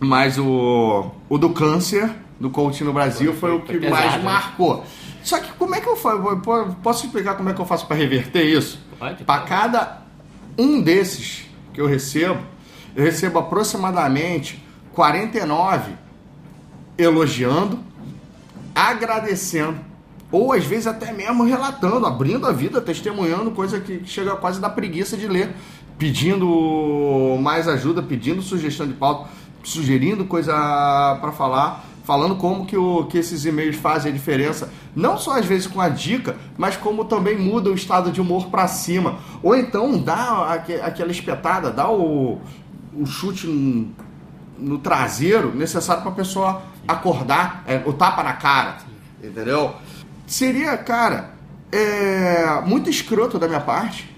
Mas 0.00 0.38
o, 0.38 1.10
o 1.28 1.38
do 1.38 1.50
câncer, 1.50 2.10
do 2.38 2.50
coaching 2.50 2.84
no 2.84 2.92
Brasil, 2.92 3.32
foi, 3.32 3.50
foi 3.50 3.58
o 3.58 3.62
que 3.62 3.78
pesado, 3.78 3.92
mais 3.92 4.12
né? 4.16 4.22
marcou. 4.22 4.84
Só 5.22 5.38
que 5.38 5.52
como 5.52 5.74
é 5.74 5.80
que 5.80 5.88
eu 5.88 5.96
faço? 5.96 6.20
Posso 6.82 7.06
explicar 7.06 7.34
como 7.34 7.48
é 7.48 7.54
que 7.54 7.60
eu 7.60 7.66
faço 7.66 7.86
para 7.86 7.96
reverter 7.96 8.44
isso? 8.44 8.78
Para 9.24 9.40
cada 9.42 10.02
um 10.58 10.82
desses 10.82 11.46
que 11.72 11.80
eu 11.80 11.86
recebo, 11.86 12.40
eu 12.94 13.02
recebo 13.02 13.38
aproximadamente 13.38 14.62
49 14.92 15.92
elogiando, 16.96 17.78
agradecendo, 18.74 19.78
ou 20.30 20.52
às 20.52 20.64
vezes 20.64 20.86
até 20.86 21.12
mesmo 21.12 21.44
relatando, 21.44 22.06
abrindo 22.06 22.46
a 22.46 22.52
vida, 22.52 22.80
testemunhando, 22.80 23.50
coisa 23.50 23.80
que 23.80 24.02
chega 24.04 24.36
quase 24.36 24.60
da 24.60 24.68
preguiça 24.68 25.16
de 25.16 25.26
ler, 25.26 25.54
pedindo 25.98 27.38
mais 27.40 27.66
ajuda, 27.66 28.02
pedindo 28.02 28.42
sugestão 28.42 28.86
de 28.86 28.94
pauta 28.94 29.28
sugerindo 29.64 30.24
coisa 30.24 30.52
para 31.20 31.32
falar, 31.32 31.84
falando 32.04 32.36
como 32.36 32.66
que, 32.66 32.76
o, 32.76 33.04
que 33.06 33.18
esses 33.18 33.44
e-mails 33.44 33.76
fazem 33.76 34.12
a 34.12 34.14
diferença, 34.14 34.70
não 34.94 35.18
só 35.18 35.38
às 35.38 35.46
vezes 35.46 35.66
com 35.66 35.80
a 35.80 35.88
dica, 35.88 36.36
mas 36.56 36.76
como 36.76 37.04
também 37.06 37.36
muda 37.36 37.70
o 37.70 37.74
estado 37.74 38.12
de 38.12 38.20
humor 38.20 38.46
para 38.50 38.68
cima. 38.68 39.18
Ou 39.42 39.56
então 39.56 39.98
dá 39.98 40.52
aquela 40.82 41.10
espetada, 41.10 41.70
dá 41.70 41.90
o, 41.90 42.38
o 42.94 43.06
chute 43.06 43.46
no, 43.46 43.90
no 44.58 44.78
traseiro 44.78 45.54
necessário 45.54 46.02
para 46.02 46.12
a 46.12 46.14
pessoa 46.14 46.62
acordar, 46.86 47.64
é, 47.66 47.82
o 47.86 47.92
tapa 47.92 48.22
na 48.22 48.34
cara, 48.34 48.76
entendeu? 49.22 49.74
Seria, 50.26 50.76
cara, 50.76 51.30
é, 51.72 52.60
muito 52.66 52.88
escroto 52.90 53.38
da 53.38 53.48
minha 53.48 53.60
parte 53.60 54.14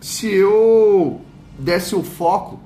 se 0.00 0.26
eu 0.32 1.20
desse 1.58 1.94
o 1.94 2.02
foco 2.02 2.58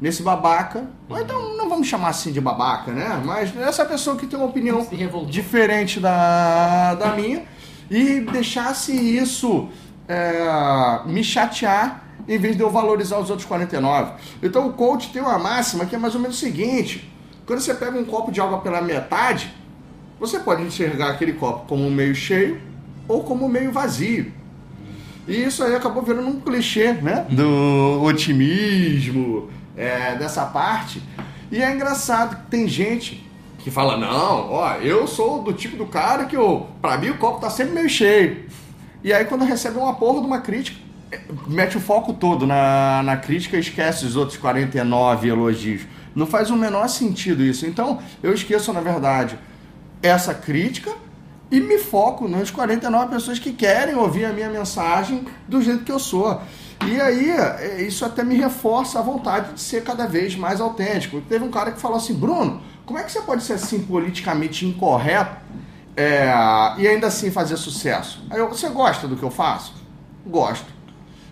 nesse 0.00 0.22
babaca, 0.22 0.88
ou 1.08 1.20
então 1.20 1.56
não 1.56 1.68
vamos 1.68 1.86
chamar 1.86 2.08
assim 2.08 2.32
de 2.32 2.40
babaca, 2.40 2.90
né? 2.90 3.20
Mas 3.24 3.54
essa 3.56 3.84
pessoa 3.84 4.16
que 4.16 4.26
tem 4.26 4.38
uma 4.38 4.48
opinião 4.48 4.86
diferente 5.28 6.00
da, 6.00 6.94
da 6.94 7.14
minha 7.14 7.44
e 7.90 8.20
deixasse 8.20 8.92
isso 8.92 9.68
é, 10.08 11.00
me 11.06 11.22
chatear 11.22 12.04
em 12.26 12.38
vez 12.38 12.56
de 12.56 12.62
eu 12.62 12.70
valorizar 12.70 13.18
os 13.18 13.28
outros 13.28 13.46
49. 13.46 14.12
Então 14.42 14.68
o 14.68 14.72
coach 14.72 15.12
tem 15.12 15.20
uma 15.20 15.38
máxima 15.38 15.84
que 15.84 15.94
é 15.94 15.98
mais 15.98 16.14
ou 16.14 16.20
menos 16.20 16.36
o 16.36 16.40
seguinte: 16.40 17.12
quando 17.44 17.60
você 17.60 17.74
pega 17.74 17.98
um 17.98 18.04
copo 18.04 18.32
de 18.32 18.40
água 18.40 18.60
pela 18.60 18.80
metade, 18.80 19.52
você 20.18 20.38
pode 20.38 20.62
enxergar 20.62 21.10
aquele 21.10 21.34
copo 21.34 21.66
como 21.66 21.90
meio 21.90 22.14
cheio 22.14 22.60
ou 23.06 23.22
como 23.22 23.48
meio 23.48 23.72
vazio. 23.72 24.32
E 25.28 25.44
isso 25.44 25.62
aí 25.62 25.74
acabou 25.74 26.02
virando 26.02 26.28
um 26.28 26.40
clichê, 26.40 26.92
né? 26.92 27.26
Do 27.30 28.02
otimismo, 28.02 29.48
é, 29.80 30.14
dessa 30.14 30.44
parte. 30.44 31.02
E 31.50 31.62
é 31.62 31.74
engraçado 31.74 32.36
que 32.36 32.50
tem 32.50 32.68
gente 32.68 33.26
que 33.58 33.70
fala, 33.70 33.96
não, 33.96 34.52
ó, 34.52 34.74
eu 34.76 35.06
sou 35.06 35.42
do 35.42 35.52
tipo 35.52 35.76
do 35.76 35.86
cara 35.86 36.24
que, 36.24 36.36
eu, 36.36 36.66
pra 36.80 36.96
mim, 36.96 37.10
o 37.10 37.18
copo 37.18 37.40
tá 37.40 37.50
sempre 37.50 37.74
meio 37.74 37.88
cheio. 37.88 38.46
E 39.02 39.12
aí 39.12 39.24
quando 39.24 39.44
recebe 39.44 39.78
uma 39.78 39.94
porra 39.94 40.20
de 40.20 40.26
uma 40.26 40.40
crítica, 40.40 40.78
é, 41.10 41.18
mete 41.46 41.76
o 41.76 41.80
foco 41.80 42.12
todo 42.12 42.46
na, 42.46 43.02
na 43.02 43.16
crítica 43.16 43.56
e 43.56 43.60
esquece 43.60 44.04
os 44.04 44.16
outros 44.16 44.38
49 44.38 45.28
elogios. 45.28 45.82
Não 46.14 46.26
faz 46.26 46.50
o 46.50 46.56
menor 46.56 46.88
sentido 46.88 47.42
isso. 47.42 47.66
Então, 47.66 48.00
eu 48.22 48.32
esqueço, 48.32 48.72
na 48.72 48.80
verdade, 48.80 49.38
essa 50.02 50.34
crítica 50.34 50.92
e 51.50 51.60
me 51.60 51.78
foco 51.78 52.28
nas 52.28 52.50
49 52.50 53.14
pessoas 53.14 53.38
que 53.38 53.52
querem 53.52 53.94
ouvir 53.94 54.24
a 54.24 54.32
minha 54.32 54.48
mensagem 54.48 55.24
do 55.48 55.60
jeito 55.60 55.84
que 55.84 55.92
eu 55.92 55.98
sou. 55.98 56.40
E 56.86 57.00
aí, 57.00 57.30
é, 57.30 57.82
isso 57.82 58.04
até 58.04 58.24
me 58.24 58.36
reforça 58.36 58.98
a 58.98 59.02
vontade 59.02 59.54
de 59.54 59.60
ser 59.60 59.84
cada 59.84 60.06
vez 60.06 60.34
mais 60.34 60.60
autêntico. 60.60 61.20
Teve 61.22 61.44
um 61.44 61.50
cara 61.50 61.72
que 61.72 61.80
falou 61.80 61.96
assim, 61.96 62.14
Bruno, 62.14 62.62
como 62.86 62.98
é 62.98 63.02
que 63.02 63.12
você 63.12 63.20
pode 63.20 63.42
ser 63.42 63.54
assim 63.54 63.82
politicamente 63.82 64.66
incorreto 64.66 65.36
é, 65.96 66.32
e 66.78 66.88
ainda 66.88 67.06
assim 67.06 67.30
fazer 67.30 67.56
sucesso? 67.56 68.24
Aí 68.30 68.38
eu, 68.38 68.48
você 68.48 68.68
gosta 68.68 69.06
do 69.06 69.16
que 69.16 69.22
eu 69.22 69.30
faço? 69.30 69.74
Gosto. 70.26 70.66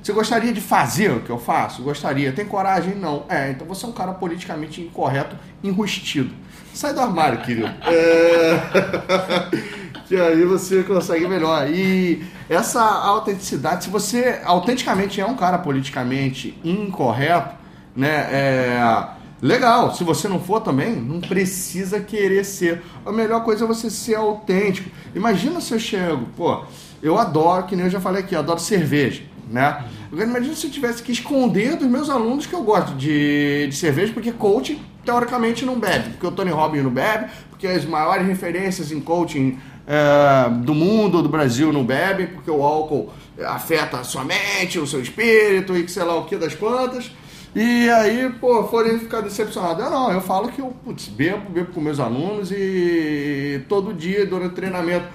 Você 0.02 0.12
gostaria 0.12 0.52
de 0.52 0.61
fazer 0.61 1.11
o 1.11 1.20
que 1.20 1.30
eu 1.30 1.38
faço? 1.38 1.82
Gostaria. 1.82 2.32
Tem 2.32 2.46
coragem? 2.46 2.94
Não. 2.94 3.24
É, 3.28 3.50
então 3.50 3.66
você 3.66 3.84
é 3.84 3.88
um 3.88 3.92
cara 3.92 4.12
politicamente 4.12 4.80
incorreto, 4.80 5.37
enrustido. 5.62 6.34
Sai 6.72 6.94
do 6.94 7.00
armário, 7.00 7.40
querido. 7.42 7.66
É... 7.82 9.68
que 10.08 10.16
aí 10.16 10.44
você 10.44 10.82
consegue 10.82 11.28
melhor. 11.28 11.68
E 11.68 12.22
essa 12.48 12.82
autenticidade, 12.82 13.84
se 13.84 13.90
você 13.90 14.40
autenticamente 14.42 15.20
é 15.20 15.26
um 15.26 15.36
cara 15.36 15.58
politicamente 15.58 16.58
incorreto, 16.64 17.54
né? 17.94 18.28
É... 18.32 19.18
Legal, 19.40 19.94
se 19.94 20.02
você 20.02 20.26
não 20.26 20.40
for 20.40 20.60
também, 20.60 20.96
não 20.96 21.20
precisa 21.20 22.00
querer 22.00 22.44
ser. 22.44 22.82
A 23.06 23.12
melhor 23.12 23.44
coisa 23.44 23.64
é 23.64 23.68
você 23.68 23.88
ser 23.88 24.16
autêntico. 24.16 24.90
Imagina 25.14 25.60
se 25.60 25.72
eu 25.72 25.78
chego, 25.78 26.26
pô, 26.36 26.64
eu 27.00 27.16
adoro, 27.16 27.64
que 27.64 27.76
nem 27.76 27.84
eu 27.84 27.90
já 27.90 28.00
falei 28.00 28.22
aqui, 28.22 28.34
adoro 28.34 28.58
cerveja, 28.58 29.22
né? 29.48 29.84
Imagina 30.10 30.54
se 30.56 30.66
eu 30.66 30.70
tivesse 30.72 31.04
que 31.04 31.12
esconder 31.12 31.76
dos 31.76 31.86
meus 31.86 32.10
alunos 32.10 32.46
que 32.46 32.54
eu 32.54 32.62
gosto 32.62 32.96
de, 32.96 33.68
de 33.68 33.76
cerveja, 33.76 34.12
porque 34.12 34.32
coaching, 34.32 34.80
teoricamente, 35.04 35.64
não 35.64 35.78
bebe. 35.78 36.10
Porque 36.10 36.26
o 36.26 36.32
Tony 36.32 36.50
Robbins 36.50 36.82
não 36.82 36.90
bebe, 36.90 37.30
porque 37.48 37.68
as 37.68 37.84
maiores 37.84 38.26
referências 38.26 38.90
em 38.90 39.00
coaching 39.00 39.56
é, 39.88 40.51
do 40.51 40.74
mundo, 40.74 41.22
do 41.22 41.31
Brasil, 41.31 41.72
não 41.72 41.83
bebem, 41.83 42.27
porque 42.27 42.51
o 42.51 42.62
álcool 42.62 43.11
afeta 43.42 43.96
a 43.96 44.05
sua 44.05 44.22
mente, 44.22 44.79
o 44.79 44.87
seu 44.87 45.01
espírito 45.01 45.74
e 45.74 45.83
que 45.83 45.90
sei 45.90 46.05
lá 46.05 46.14
o 46.14 46.27
que 46.27 46.37
das 46.37 46.55
quantas. 46.55 47.11
E 47.57 47.88
aí, 47.88 48.31
pô, 48.38 48.62
forem 48.64 48.98
ficar 48.98 49.22
decepcionados. 49.22 49.83
Eu 49.83 49.90
não, 49.90 50.12
eu 50.12 50.20
falo 50.20 50.48
que 50.48 50.61
eu, 50.61 50.66
putz, 50.85 51.09
bebo, 51.09 51.48
bebo 51.48 51.72
com 51.72 51.81
meus 51.81 51.98
alunos 51.98 52.53
e 52.53 53.64
todo 53.66 53.94
dia 53.94 54.27
durante 54.27 54.53
o 54.53 54.55
treinamento. 54.55 55.07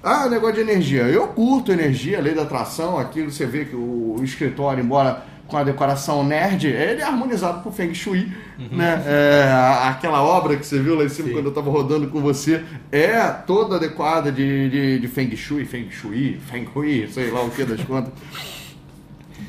Ah, 0.00 0.28
negócio 0.28 0.54
de 0.54 0.60
energia. 0.60 1.02
Eu 1.02 1.28
curto 1.28 1.72
energia, 1.72 2.20
lei 2.20 2.34
da 2.34 2.42
atração, 2.42 2.98
aquilo 2.98 3.30
você 3.30 3.44
vê 3.44 3.64
que 3.64 3.74
o 3.74 4.20
escritório, 4.22 4.84
embora 4.84 5.24
com 5.52 5.58
a 5.58 5.62
decoração 5.64 6.24
nerd, 6.24 6.66
ele 6.66 7.02
é 7.02 7.04
harmonizado 7.04 7.62
por 7.62 7.74
Feng 7.74 7.92
Shui, 7.94 8.32
né? 8.70 9.02
É, 9.06 9.52
aquela 9.86 10.22
obra 10.22 10.56
que 10.56 10.64
você 10.66 10.78
viu 10.78 10.94
lá 10.94 11.04
em 11.04 11.10
cima 11.10 11.28
Sim. 11.28 11.34
quando 11.34 11.44
eu 11.46 11.52
tava 11.52 11.70
rodando 11.70 12.08
com 12.08 12.22
você 12.22 12.64
é 12.90 13.20
toda 13.46 13.76
adequada 13.76 14.32
de, 14.32 14.70
de, 14.70 14.98
de 14.98 15.08
Feng 15.08 15.36
Shui, 15.36 15.66
Feng 15.66 15.90
Shui, 15.90 16.40
Feng 16.50 16.66
Hui, 16.74 17.06
sei 17.12 17.30
lá 17.30 17.42
o 17.42 17.50
que 17.50 17.64
das 17.64 17.84
contas 17.84 18.14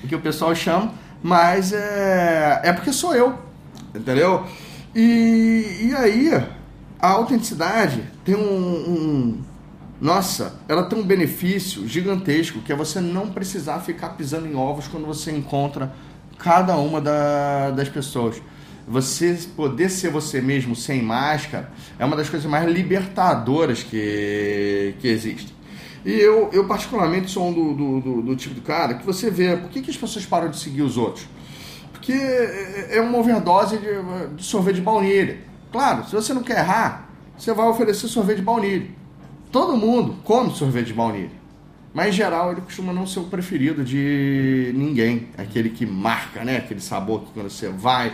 o 0.04 0.08
que 0.10 0.13
o 0.13 0.20
pessoal 0.20 0.54
chama, 0.54 0.92
mas 1.24 1.72
é, 1.72 2.60
é 2.66 2.74
porque 2.74 2.92
sou 2.92 3.16
eu, 3.16 3.36
entendeu? 3.96 4.46
E, 4.94 5.88
e 5.89 5.96
aí, 5.96 6.30
a 7.00 7.08
autenticidade 7.12 8.04
tem 8.26 8.36
um, 8.36 8.42
um- 8.42 9.42
Nossa, 10.04 10.60
ela 10.68 10.84
tem 10.84 11.00
um 11.00 11.04
benefício 11.06 11.88
gigantesco, 11.88 12.60
que 12.60 12.74
é 12.74 12.76
você 12.76 13.00
não 13.00 13.30
precisar 13.30 13.80
ficar 13.80 14.10
pisando 14.10 14.46
em 14.46 14.54
ovos 14.54 14.86
quando 14.86 15.06
você 15.06 15.32
encontra 15.32 15.94
cada 16.38 16.76
uma 16.76 17.00
da- 17.00 17.72
das 17.72 17.88
pessoas. 17.88 18.42
Você 18.86 19.39
poder 19.56 19.88
ser 19.89 20.10
você 20.10 20.42
mesmo 20.42 20.76
sem 20.76 21.02
máscara 21.02 21.72
é 21.98 22.04
uma 22.04 22.18
das 22.18 22.28
coisas 22.30 22.50
mais 22.52 22.70
libertadoras 22.70 23.82
que, 23.82 24.94
que 25.00 25.08
existe. 25.08 25.56
E 26.04 26.12
eu, 26.12 26.50
eu 26.52 26.68
particularmente 26.68 27.32
sou 27.32 27.48
um 27.48 27.54
do, 27.54 27.74
do, 27.74 28.02
do- 28.02 28.22
do 28.24 28.36
tipo 28.36 28.54
de 28.56 28.60
cara 28.60 28.96
que 28.96 29.06
você 29.06 29.32
vê, 29.32 29.56
por 29.56 29.70
que, 29.70 29.82
que 29.82 29.89
as 29.89 29.96
pessoas 29.96 30.26
param 30.26 30.50
de 30.50 30.60
seguir 30.60 30.82
os 30.82 30.98
outros? 30.98 31.26
Porque 31.94 32.12
é 32.12 32.98
é 32.98 33.02
uma 33.02 33.18
overdose 33.20 33.78
de, 33.78 34.36
de 34.36 34.44
sorvete 34.44 34.76
de 34.76 34.82
baunilha. 34.82 35.38
Claro, 35.72 36.06
se 36.06 36.13
você 36.13 36.34
não 36.34 36.44
quer 36.44 36.58
errar, 36.60 37.10
você 37.38 37.54
vai 37.54 37.68
oferecer 37.68 38.10
sorvete 38.10 38.38
de 38.39 38.44
baunilha. 38.44 39.02
Todo 39.54 39.78
mundo 39.78 40.16
come 40.24 40.52
sorvete 40.54 40.88
de 40.88 40.94
baunilha. 40.94 41.32
Mas 41.94 42.08
em 42.08 42.12
geral 42.12 42.52
ele 42.52 42.62
costuma 42.62 42.92
não 42.92 43.06
ser 43.06 43.20
o 43.20 43.26
preferido 43.26 43.84
de 43.86 44.74
ninguém. 44.76 45.28
Aquele 45.38 45.70
que 45.70 45.86
marca, 45.86 46.44
né? 46.44 46.58
Aquele 46.58 46.82
sabor 46.82 47.22
que 47.22 47.28
quando 47.34 47.50
você 47.52 47.70
vai, 47.70 48.12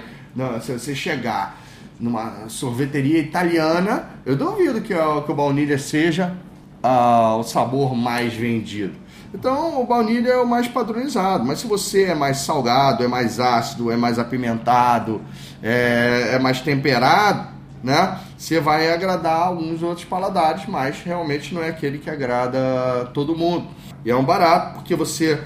se 0.61 0.73
você 0.73 0.93
chegar 0.93 1.57
numa 1.99 2.49
sorveteria 2.49 3.19
italiana, 3.19 4.09
eu 4.25 4.35
duvido 4.35 4.81
que, 4.81 4.93
o- 4.93 5.21
que 5.21 5.31
o 5.31 5.35
baunilha 5.35 5.77
seja 5.79 6.35
ah, 6.83 7.35
o 7.37 7.43
sabor 7.43 7.95
mais 7.95 8.33
vendido. 8.33 8.93
Então 9.33 9.81
o 9.81 9.85
baunilha 9.85 10.29
é 10.31 10.37
o 10.37 10.47
mais 10.47 10.67
padronizado, 10.67 11.45
mas 11.45 11.59
se 11.59 11.67
você 11.67 12.03
é 12.05 12.15
mais 12.15 12.37
salgado, 12.39 13.03
é 13.03 13.07
mais 13.07 13.39
ácido, 13.39 13.91
é 13.91 13.95
mais 13.97 14.17
apimentado, 14.19 15.21
é, 15.63 16.31
é 16.33 16.39
mais 16.39 16.61
temperado, 16.61 17.48
né? 17.83 18.19
Você 18.37 18.59
vai 18.59 18.91
agradar 18.91 19.47
alguns 19.47 19.81
outros 19.81 20.05
paladares, 20.05 20.65
mas 20.67 21.01
realmente 21.01 21.53
não 21.53 21.63
é 21.63 21.69
aquele 21.69 21.97
que 21.97 22.09
agrada 22.09 23.09
todo 23.13 23.35
mundo. 23.35 23.67
E 24.03 24.11
é 24.11 24.15
um 24.15 24.23
barato, 24.23 24.75
porque 24.75 24.95
você 24.95 25.41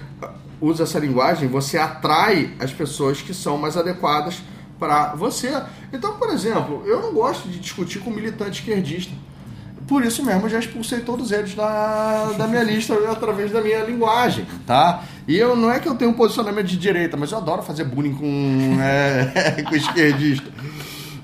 usa 0.59 0.83
essa 0.83 0.99
linguagem, 0.99 1.47
você 1.47 1.77
atrai 1.77 2.51
as 2.59 2.71
pessoas 2.71 3.21
que 3.21 3.33
são 3.33 3.57
mais 3.57 3.75
adequadas 3.75 4.41
para 4.79 5.13
você. 5.15 5.61
Então, 5.91 6.17
por 6.17 6.29
exemplo, 6.29 6.83
eu 6.85 7.01
não 7.01 7.13
gosto 7.13 7.47
de 7.47 7.59
discutir 7.59 7.99
com 7.99 8.09
militante 8.09 8.59
esquerdista. 8.59 9.13
Por 9.87 10.03
isso 10.03 10.23
mesmo, 10.23 10.45
eu 10.45 10.49
já 10.49 10.59
expulsei 10.59 11.01
todos 11.01 11.31
eles 11.31 11.53
da, 11.55 12.31
da 12.37 12.47
minha 12.47 12.63
lista 12.63 12.93
através 13.11 13.51
da 13.51 13.61
minha 13.61 13.83
linguagem, 13.83 14.45
tá? 14.65 15.03
E 15.27 15.37
eu 15.37 15.55
não 15.55 15.69
é 15.69 15.79
que 15.79 15.87
eu 15.87 15.95
tenho 15.95 16.11
um 16.11 16.13
posicionamento 16.13 16.67
de 16.67 16.77
direita, 16.77 17.17
mas 17.17 17.31
eu 17.31 17.37
adoro 17.37 17.61
fazer 17.61 17.83
bullying 17.83 18.15
com, 18.15 18.77
é, 18.81 19.61
com 19.67 19.75
esquerdista. 19.75 20.49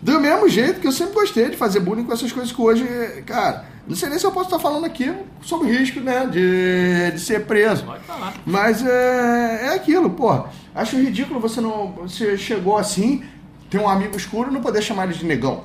Do 0.02 0.20
mesmo 0.20 0.48
jeito 0.48 0.80
que 0.80 0.88
eu 0.88 0.92
sempre 0.92 1.14
gostei 1.14 1.50
de 1.50 1.58
fazer 1.58 1.80
bullying 1.82 2.06
com 2.06 2.14
essas 2.14 2.32
coisas 2.32 2.52
que 2.52 2.62
hoje, 2.62 2.86
cara, 3.26 3.66
não 3.88 3.96
sei 3.96 4.10
nem 4.10 4.20
se 4.20 4.26
eu 4.26 4.32
posso 4.32 4.46
estar 4.46 4.60
falando 4.60 4.86
aqui 4.86 5.14
sobre 5.42 5.68
o 5.68 5.72
risco, 5.72 6.00
né, 6.00 6.26
de, 6.28 7.12
de 7.12 7.20
ser 7.20 7.46
preso. 7.46 7.84
Pode 7.84 8.04
falar. 8.04 8.34
Mas 8.46 8.86
é, 8.86 9.68
é 9.68 9.74
aquilo, 9.74 10.10
pô. 10.12 10.46
Acho 10.74 10.96
ridículo 10.96 11.40
você 11.40 11.60
não. 11.60 11.92
Você 11.94 12.38
chegou 12.38 12.78
assim, 12.78 13.24
tem 13.70 13.82
um 13.82 13.90
amigo 13.90 14.16
escuro 14.16 14.50
e 14.50 14.54
não 14.54 14.62
poder 14.62 14.82
chamar 14.82 15.06
ele 15.06 15.14
de 15.14 15.26
negão. 15.26 15.64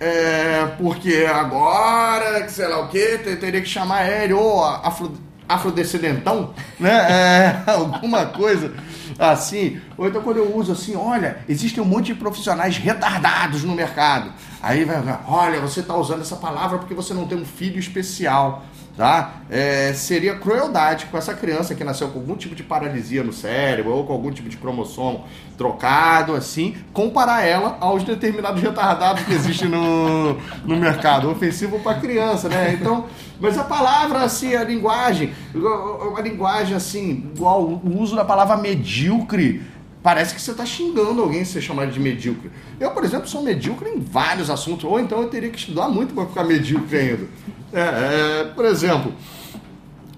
É, 0.00 0.66
porque 0.78 1.26
agora, 1.28 2.42
que 2.42 2.52
sei 2.52 2.68
lá 2.68 2.80
o 2.80 2.88
que, 2.88 3.18
teria 3.18 3.60
que 3.60 3.68
chamar 3.68 4.08
ele 4.08 4.32
ou 4.32 4.64
afro, 4.64 5.12
afrodescendentão, 5.48 6.54
né? 6.78 6.94
É, 7.66 7.70
alguma 7.70 8.26
coisa 8.26 8.72
assim. 9.18 9.80
Ou 9.96 10.08
então 10.08 10.22
quando 10.22 10.38
eu 10.38 10.56
uso 10.56 10.72
assim, 10.72 10.96
olha, 10.96 11.38
existem 11.48 11.82
um 11.82 11.86
monte 11.86 12.06
de 12.06 12.14
profissionais 12.14 12.76
retardados 12.76 13.62
no 13.62 13.74
mercado. 13.74 14.32
Aí 14.62 14.84
vai, 14.84 14.96
olha, 15.28 15.60
você 15.60 15.80
está 15.80 15.96
usando 15.96 16.22
essa 16.22 16.36
palavra 16.36 16.78
porque 16.78 16.94
você 16.94 17.12
não 17.12 17.26
tem 17.26 17.38
um 17.38 17.44
filho 17.44 17.78
especial 17.78 18.64
tá? 18.96 19.42
É, 19.50 19.92
seria 19.92 20.36
crueldade 20.36 21.06
com 21.06 21.18
essa 21.18 21.34
criança 21.34 21.74
que 21.74 21.82
nasceu 21.82 22.08
com 22.08 22.20
algum 22.20 22.36
tipo 22.36 22.54
de 22.54 22.62
paralisia 22.62 23.24
no 23.24 23.32
cérebro 23.32 23.92
ou 23.92 24.04
com 24.04 24.12
algum 24.12 24.30
tipo 24.30 24.48
de 24.48 24.56
cromossomo 24.56 25.24
trocado, 25.56 26.34
assim, 26.34 26.76
comparar 26.92 27.44
ela 27.44 27.76
aos 27.80 28.04
determinados 28.04 28.60
retardados 28.60 29.24
que 29.24 29.32
existem 29.32 29.68
no, 29.68 30.36
no 30.64 30.76
mercado, 30.76 31.30
ofensivo 31.30 31.78
para 31.80 31.98
criança, 32.00 32.48
né? 32.48 32.76
Então, 32.80 33.06
mas 33.40 33.58
a 33.58 33.64
palavra, 33.64 34.20
assim, 34.22 34.54
a 34.54 34.64
linguagem, 34.64 35.32
uma 35.54 36.20
linguagem 36.20 36.76
assim, 36.76 37.30
igual 37.34 37.62
o 37.62 38.00
uso 38.00 38.14
da 38.14 38.24
palavra 38.24 38.56
medíocre 38.56 39.62
parece 40.04 40.34
que 40.34 40.40
você 40.42 40.50
está 40.50 40.66
xingando 40.66 41.22
alguém 41.22 41.46
se 41.46 41.52
você 41.52 41.62
chamar 41.62 41.86
de 41.86 41.98
medíocre. 41.98 42.50
Eu, 42.78 42.90
por 42.90 43.02
exemplo, 43.04 43.26
sou 43.26 43.42
medíocre 43.42 43.88
em 43.88 43.98
vários 43.98 44.50
assuntos, 44.50 44.84
ou 44.84 45.00
então 45.00 45.22
eu 45.22 45.30
teria 45.30 45.48
que 45.48 45.58
estudar 45.58 45.88
muito 45.88 46.12
para 46.12 46.26
ficar 46.26 46.44
medíocre 46.44 46.98
ainda. 46.98 47.26
É, 47.72 47.80
é, 47.80 48.44
por 48.54 48.66
exemplo, 48.66 49.14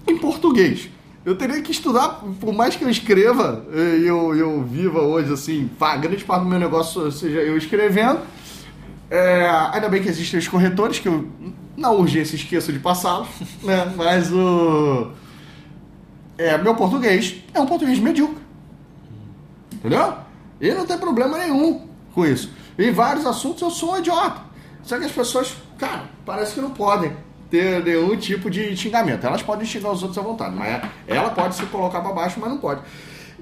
em 0.05 0.17
português. 0.17 0.89
Eu 1.23 1.37
teria 1.37 1.61
que 1.61 1.71
estudar, 1.71 2.21
por 2.37 2.53
mais 2.53 2.75
que 2.75 2.83
eu 2.83 2.89
escreva 2.89 3.65
e 3.73 4.05
eu, 4.05 4.35
eu 4.35 4.61
viva 4.63 5.01
hoje, 5.01 5.31
assim, 5.31 5.69
a 5.79 5.95
grande 5.95 6.23
parte 6.25 6.43
do 6.43 6.49
meu 6.49 6.59
negócio 6.59 7.09
seja 7.09 7.39
eu 7.39 7.57
escrevendo. 7.57 8.19
É, 9.09 9.49
ainda 9.71 9.87
bem 9.87 10.01
que 10.01 10.09
existem 10.09 10.37
os 10.37 10.49
corretores, 10.49 10.99
que 10.99 11.07
eu, 11.07 11.29
na 11.77 11.91
urgência, 11.91 12.35
esqueço 12.35 12.73
de 12.73 12.79
passá-los, 12.79 13.29
né? 13.63 13.93
Mas 13.95 14.33
o. 14.33 15.11
É, 16.37 16.57
meu 16.57 16.75
português 16.75 17.35
é 17.53 17.59
um 17.59 17.65
português 17.65 17.99
medíocre. 17.99 18.46
Entendeu? 19.87 20.13
E 20.59 20.73
não 20.73 20.85
tem 20.85 20.97
problema 20.97 21.37
nenhum 21.37 21.87
com 22.13 22.25
isso. 22.25 22.51
Em 22.77 22.91
vários 22.91 23.25
assuntos 23.25 23.61
eu 23.61 23.71
sou 23.71 23.93
um 23.93 23.97
idiota. 23.97 24.41
Só 24.83 24.97
que 24.97 25.05
as 25.05 25.11
pessoas, 25.11 25.55
cara, 25.77 26.03
parece 26.25 26.55
que 26.55 26.61
não 26.61 26.71
podem 26.71 27.11
ter 27.49 27.83
nenhum 27.83 28.15
tipo 28.17 28.49
de 28.49 28.75
xingamento. 28.75 29.25
Elas 29.25 29.41
podem 29.41 29.65
xingar 29.65 29.91
os 29.91 30.01
outros 30.01 30.17
à 30.17 30.21
vontade, 30.21 30.55
mas 30.55 30.83
ela 31.07 31.29
pode 31.29 31.55
se 31.55 31.65
colocar 31.67 32.01
para 32.01 32.11
baixo, 32.11 32.39
mas 32.39 32.49
não 32.49 32.57
pode. 32.57 32.81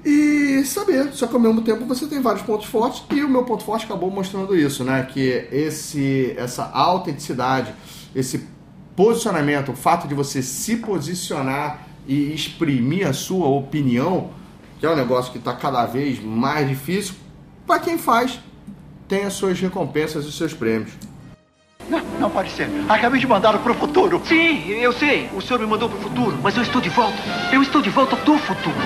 E 0.04 0.62
saber, 0.64 1.12
só 1.12 1.26
que 1.26 1.34
ao 1.34 1.40
mesmo 1.40 1.62
tempo 1.62 1.84
você 1.84 2.06
tem 2.06 2.20
vários 2.20 2.42
pontos 2.42 2.66
fortes 2.66 3.02
e 3.10 3.24
o 3.24 3.28
meu 3.28 3.44
ponto 3.44 3.64
forte 3.64 3.84
acabou 3.86 4.10
mostrando 4.10 4.56
isso, 4.56 4.84
né? 4.84 5.02
Que 5.10 5.48
esse, 5.50 6.32
essa 6.36 6.70
autenticidade, 6.72 7.74
esse 8.14 8.46
posicionamento, 8.94 9.72
o 9.72 9.76
fato 9.76 10.06
de 10.06 10.14
você 10.14 10.42
se 10.42 10.76
posicionar 10.76 11.86
e 12.06 12.32
exprimir 12.32 13.06
a 13.06 13.12
sua 13.12 13.48
opinião, 13.48 14.30
que 14.78 14.86
é 14.86 14.90
um 14.90 14.96
negócio 14.96 15.32
que 15.32 15.38
está 15.38 15.52
cada 15.52 15.84
vez 15.86 16.22
mais 16.22 16.68
difícil, 16.68 17.14
para 17.66 17.80
quem 17.80 17.98
faz, 17.98 18.38
tem 19.08 19.24
as 19.24 19.32
suas 19.32 19.58
recompensas 19.60 20.24
e 20.24 20.28
os 20.28 20.36
seus 20.36 20.52
prêmios. 20.52 20.92
Não, 21.88 22.00
não 22.20 22.30
pode 22.30 22.50
ser. 22.50 22.68
Acabei 22.88 23.20
de 23.20 23.26
mandá-lo 23.26 23.60
pro 23.60 23.74
futuro. 23.74 24.20
Sim, 24.24 24.68
eu 24.68 24.92
sei. 24.92 25.28
O 25.34 25.40
senhor 25.40 25.60
me 25.60 25.66
mandou 25.66 25.88
pro 25.88 25.98
futuro, 26.00 26.36
mas 26.42 26.56
eu 26.56 26.62
estou 26.62 26.80
de 26.80 26.88
volta. 26.88 27.16
Eu 27.52 27.62
estou 27.62 27.80
de 27.80 27.90
volta 27.90 28.16
do 28.16 28.38
futuro. 28.38 28.76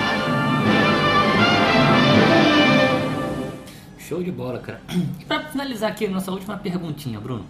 Show 3.97 4.21
de 4.23 4.31
bola, 4.31 4.59
cara. 4.59 4.81
E 5.19 5.25
pra 5.25 5.39
finalizar 5.45 5.89
aqui, 5.89 6.07
nossa 6.07 6.31
última 6.31 6.57
perguntinha, 6.57 7.19
Bruno. 7.19 7.45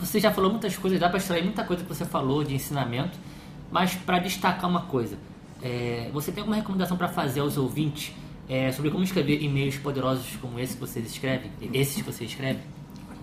Você 0.00 0.20
já 0.20 0.30
falou 0.30 0.50
muitas 0.50 0.76
coisas, 0.76 0.98
dá 0.98 1.08
pra 1.08 1.18
extrair 1.18 1.42
muita 1.42 1.64
coisa 1.64 1.82
que 1.82 1.88
você 1.88 2.04
falou 2.04 2.44
de 2.44 2.54
ensinamento, 2.54 3.18
mas 3.70 3.94
para 3.94 4.18
destacar 4.18 4.68
uma 4.68 4.82
coisa, 4.82 5.16
é, 5.62 6.10
você 6.12 6.32
tem 6.32 6.40
alguma 6.40 6.56
recomendação 6.56 6.96
para 6.96 7.08
fazer 7.08 7.40
aos 7.40 7.56
ouvintes 7.56 8.12
é, 8.48 8.72
sobre 8.72 8.90
como 8.90 9.04
escrever 9.04 9.42
e-mails 9.42 9.76
poderosos 9.76 10.36
como 10.40 10.58
esse 10.58 10.74
que 10.74 10.80
vocês 10.80 11.06
escrevem? 11.06 11.50
Esses 11.72 11.96
que 11.96 12.02
você 12.02 12.24
escreve? 12.24 12.60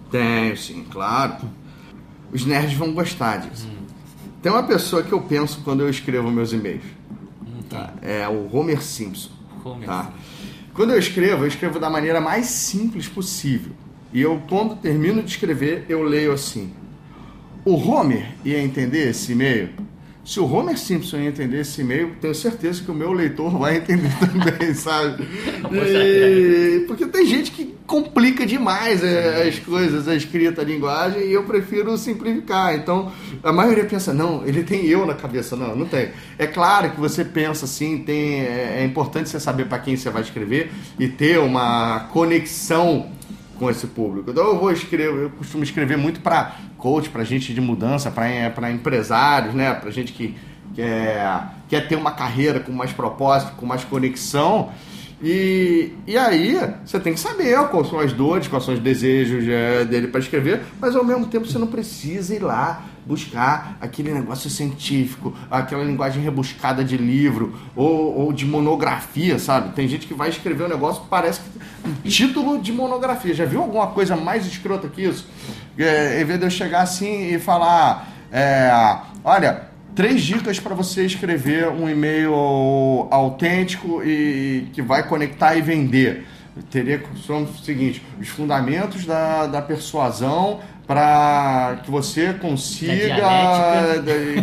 Tenho, 0.10 0.58
sim, 0.58 0.86
claro. 0.90 1.50
Os 2.32 2.46
nerds 2.46 2.74
vão 2.74 2.94
gostar 2.94 3.38
disso. 3.38 3.68
Hum. 3.68 3.86
Tem 4.42 4.52
uma 4.52 4.64
pessoa 4.64 5.04
que 5.04 5.12
eu 5.12 5.22
penso 5.22 5.62
quando 5.64 5.82
eu 5.82 5.90
escrevo 5.90 6.32
meus 6.32 6.54
e-mails. 6.54 6.84
Hum, 7.42 7.62
tá? 7.70 7.94
É 8.02 8.28
o 8.28 8.56
Homer 8.56 8.82
Simpson. 8.82 9.32
Homer 9.64 9.86
tá? 9.86 10.04
Simpson. 10.04 10.18
Quando 10.74 10.92
eu 10.92 11.00
escrevo, 11.00 11.44
eu 11.44 11.48
escrevo 11.48 11.80
da 11.80 11.90
maneira 11.90 12.22
mais 12.22 12.46
simples 12.46 13.08
possível. 13.08 13.74
E 14.14 14.22
eu, 14.22 14.42
quando 14.48 14.76
termino 14.78 15.22
de 15.22 15.30
escrever, 15.30 15.86
eu 15.90 16.02
leio 16.02 16.32
assim. 16.32 16.74
O 17.66 17.76
Homer 17.76 18.34
ia 18.46 18.62
entender 18.62 19.10
esse 19.10 19.34
e-mail? 19.34 19.70
Se 20.24 20.40
o 20.40 20.46
Homer 20.46 20.78
Simpson 20.78 21.18
entender 21.18 21.62
esse 21.62 21.82
e-mail, 21.82 22.16
tenho 22.22 22.36
certeza 22.36 22.84
que 22.84 22.92
o 22.92 22.94
meu 22.94 23.12
leitor 23.12 23.58
vai 23.58 23.78
entender 23.78 24.12
também, 24.20 24.74
sabe? 24.74 25.28
E... 25.72 26.86
Porque 26.88 27.06
tem 27.08 27.26
gente 27.26 27.52
que 27.52 27.76
complica 27.88 28.46
demais 28.46 29.04
é, 29.04 29.48
as 29.48 29.58
coisas, 29.58 30.08
a 30.08 30.16
escrita, 30.16 30.62
a 30.62 30.64
linguagem, 30.64 31.24
e 31.24 31.34
eu 31.34 31.44
prefiro 31.44 31.98
simplificar. 31.98 32.76
Então, 32.76 33.12
a 33.44 33.52
maioria 33.52 33.86
pensa, 33.86 34.14
não, 34.14 34.46
ele 34.46 34.62
tem 34.62 34.86
eu 34.86 35.06
na 35.08 35.16
cabeça. 35.16 35.56
Não, 35.56 35.76
não 35.76 35.88
tem. 35.88 36.10
É 36.38 36.46
claro 36.46 36.92
que 36.92 37.00
você 37.00 37.26
pensa 37.26 37.66
assim, 37.66 37.98
tem, 38.00 38.42
é, 38.42 38.82
é 38.82 38.86
importante 38.86 39.30
você 39.30 39.40
saber 39.40 39.66
para 39.66 39.80
quem 39.80 39.98
você 39.98 40.12
vai 40.12 40.22
escrever 40.22 40.72
e 41.00 41.08
ter 41.08 41.40
uma 41.40 42.02
conexão 42.12 43.10
com 43.60 43.70
esse 43.70 43.86
público. 43.86 44.32
Então 44.32 44.48
eu 44.48 44.58
vou 44.58 44.72
escrever, 44.72 45.24
eu 45.24 45.30
costumo 45.32 45.64
escrever 45.64 45.98
muito 45.98 46.22
para 46.22 46.56
coach, 46.78 47.10
para 47.10 47.24
gente 47.24 47.54
de 47.54 47.60
mudança, 47.60 48.10
para 48.10 48.72
empresários, 48.72 49.54
né, 49.54 49.74
para 49.74 49.92
gente 49.92 50.14
que 50.14 50.36
quer, 50.74 51.50
quer 51.68 51.88
ter 51.88 51.96
uma 51.96 52.12
carreira 52.12 52.60
com 52.62 52.72
mais 52.72 52.94
propósito, 52.94 53.52
com 53.58 53.66
mais 53.66 53.84
conexão. 53.84 54.70
E, 55.22 55.92
e 56.08 56.18
aí 56.18 56.58
você 56.86 56.98
tem 56.98 57.14
que 57.14 57.20
saber 57.20 57.60
quais 57.68 57.90
são 57.90 58.00
as 58.00 58.14
dores, 58.14 58.48
quais 58.48 58.64
são 58.64 58.74
os 58.74 58.80
desejos 58.80 59.46
é, 59.46 59.84
dele 59.84 60.08
para 60.08 60.22
escrever, 60.22 60.62
mas 60.80 60.96
ao 60.96 61.04
mesmo 61.04 61.26
tempo 61.26 61.46
você 61.46 61.60
não 61.60 61.68
precisa 61.68 62.34
ir 62.34 62.40
lá 62.40 62.86
buscar 63.10 63.76
aquele 63.82 64.14
negócio 64.14 64.52
científico, 64.52 65.34
aquela 65.50 65.84
linguagem 65.84 66.22
rebuscada 66.22 66.84
de 66.84 66.96
livro 66.96 67.60
ou, 67.76 68.16
ou 68.20 68.32
de 68.32 68.46
monografia, 68.46 69.40
sabe? 69.40 69.74
Tem 69.74 69.88
gente 69.88 70.06
que 70.06 70.14
vai 70.14 70.30
escrever 70.30 70.66
um 70.66 70.70
negócio 70.70 71.02
que 71.02 71.10
parece 71.10 71.42
um 71.84 72.08
título 72.08 72.62
de 72.62 72.72
monografia. 72.72 73.34
Já 73.34 73.46
viu 73.46 73.62
alguma 73.62 73.88
coisa 73.88 74.16
mais 74.16 74.46
escrota 74.46 74.88
que 74.88 75.02
isso? 75.02 75.28
É, 75.76 76.22
em 76.22 76.24
vez 76.24 76.40
de 76.40 76.46
eu 76.46 76.52
chegar 76.52 76.84
assim 76.84 77.34
e 77.34 77.40
falar, 77.40 78.08
é, 78.32 78.70
olha, 79.24 79.70
três 79.96 80.22
dicas 80.22 80.60
para 80.60 80.76
você 80.76 81.04
escrever 81.04 81.68
um 81.68 81.90
e-mail 81.90 82.32
autêntico 83.10 84.04
e 84.04 84.68
que 84.72 84.84
vai 84.84 85.08
conectar 85.08 85.56
e 85.56 85.64
vender. 85.64 86.28
Teria 86.70 87.04
são 87.26 87.44
o 87.44 87.58
seguinte: 87.58 88.04
os 88.20 88.28
fundamentos 88.28 89.06
da, 89.06 89.48
da 89.48 89.62
persuasão 89.62 90.60
para 90.88 91.80
que 91.84 91.92
você 91.92 92.34
consiga, 92.34 93.28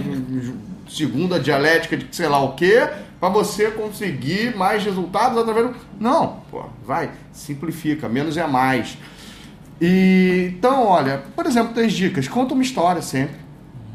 segundo 0.88 1.34
a 1.34 1.38
dialética 1.38 1.96
de 1.96 2.14
sei 2.14 2.28
lá 2.28 2.38
o 2.42 2.54
que, 2.54 2.88
para 3.18 3.28
você 3.28 3.70
conseguir 3.70 4.56
mais 4.56 4.84
resultados 4.84 5.38
através 5.38 5.68
do. 5.68 5.76
Não, 5.98 6.40
pô, 6.50 6.64
vai, 6.84 7.10
simplifica, 7.32 8.08
menos 8.08 8.36
é 8.36 8.46
mais. 8.46 8.96
E, 9.80 10.52
então, 10.56 10.86
olha, 10.86 11.22
por 11.34 11.46
exemplo, 11.46 11.74
três 11.74 11.92
dicas. 11.92 12.28
Conta 12.28 12.54
uma 12.54 12.62
história 12.62 13.02
sempre 13.02 13.45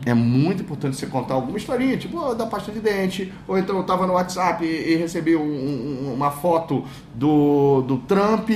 é 0.05 0.13
muito 0.13 0.63
importante 0.63 0.95
você 0.95 1.05
contar 1.05 1.35
alguma 1.35 1.57
historinha, 1.57 1.95
tipo 1.97 2.19
oh, 2.19 2.33
da 2.33 2.45
pasta 2.45 2.71
de 2.71 2.79
dente, 2.79 3.31
ou 3.47 3.57
então 3.57 3.75
eu 3.75 3.81
estava 3.81 4.07
no 4.07 4.13
WhatsApp 4.13 4.65
e, 4.65 4.93
e 4.93 4.95
recebi 4.95 5.35
um, 5.35 5.41
um, 5.41 6.13
uma 6.13 6.31
foto 6.31 6.83
do, 7.13 7.81
do 7.81 7.97
Trump 7.97 8.49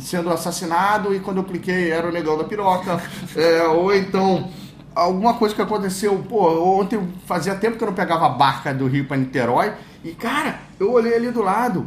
sendo 0.00 0.30
assassinado 0.30 1.14
e 1.14 1.20
quando 1.20 1.38
eu 1.38 1.44
cliquei 1.44 1.90
era 1.90 2.06
o 2.06 2.12
negão 2.12 2.36
da 2.36 2.44
piroca, 2.44 3.00
é, 3.34 3.62
ou 3.68 3.94
então 3.94 4.50
alguma 4.94 5.34
coisa 5.34 5.54
que 5.54 5.62
aconteceu, 5.62 6.18
pô, 6.28 6.78
ontem 6.78 7.00
fazia 7.24 7.54
tempo 7.54 7.78
que 7.78 7.84
eu 7.84 7.88
não 7.88 7.94
pegava 7.94 8.26
a 8.26 8.30
barca 8.30 8.74
do 8.74 8.86
Rio 8.86 9.06
para 9.06 9.16
Niterói 9.16 9.72
e 10.04 10.10
cara, 10.12 10.60
eu 10.78 10.92
olhei 10.92 11.14
ali 11.14 11.30
do 11.30 11.40
lado, 11.40 11.86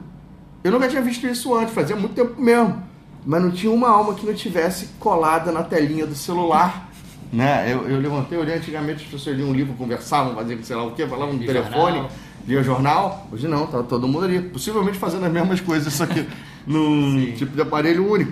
eu 0.63 0.71
nunca 0.71 0.87
tinha 0.87 1.01
visto 1.01 1.27
isso 1.27 1.53
antes, 1.53 1.75
fazia 1.75 1.95
muito 1.95 2.15
tempo 2.15 2.41
mesmo, 2.41 2.81
mas 3.23 3.39
não 3.39 3.51
tinha 3.51 3.71
uma 3.71 3.89
alma 3.89 4.15
que 4.15 4.25
não 4.25 4.33
tivesse 4.33 4.87
colada 4.99 5.51
na 5.51 5.61
telinha 5.61 6.07
do 6.07 6.15
celular 6.15 6.89
né? 7.35 7.65
Eu, 7.71 7.89
eu 7.89 7.99
levantei, 7.99 8.37
olhei 8.37 8.55
antigamente, 8.55 9.03
as 9.03 9.11
pessoas 9.11 9.35
liam 9.35 9.49
um 9.49 9.53
livro, 9.53 9.73
conversavam, 9.73 10.33
faziam 10.33 10.63
sei 10.63 10.75
lá 10.75 10.83
o 10.85 10.91
quê, 10.91 11.05
falavam 11.05 11.33
no 11.33 11.45
telefone, 11.45 11.97
jornal. 11.97 12.11
liam 12.47 12.63
jornal. 12.63 13.27
Hoje 13.29 13.47
não, 13.47 13.67
tá 13.67 13.83
todo 13.83 14.07
mundo 14.07 14.23
ali, 14.23 14.39
possivelmente 14.39 14.97
fazendo 14.97 15.25
as 15.25 15.31
mesmas 15.31 15.59
coisas, 15.59 15.91
só 15.93 16.05
que 16.05 16.25
num 16.65 17.33
tipo 17.33 17.53
de 17.53 17.61
aparelho 17.61 18.09
único. 18.09 18.31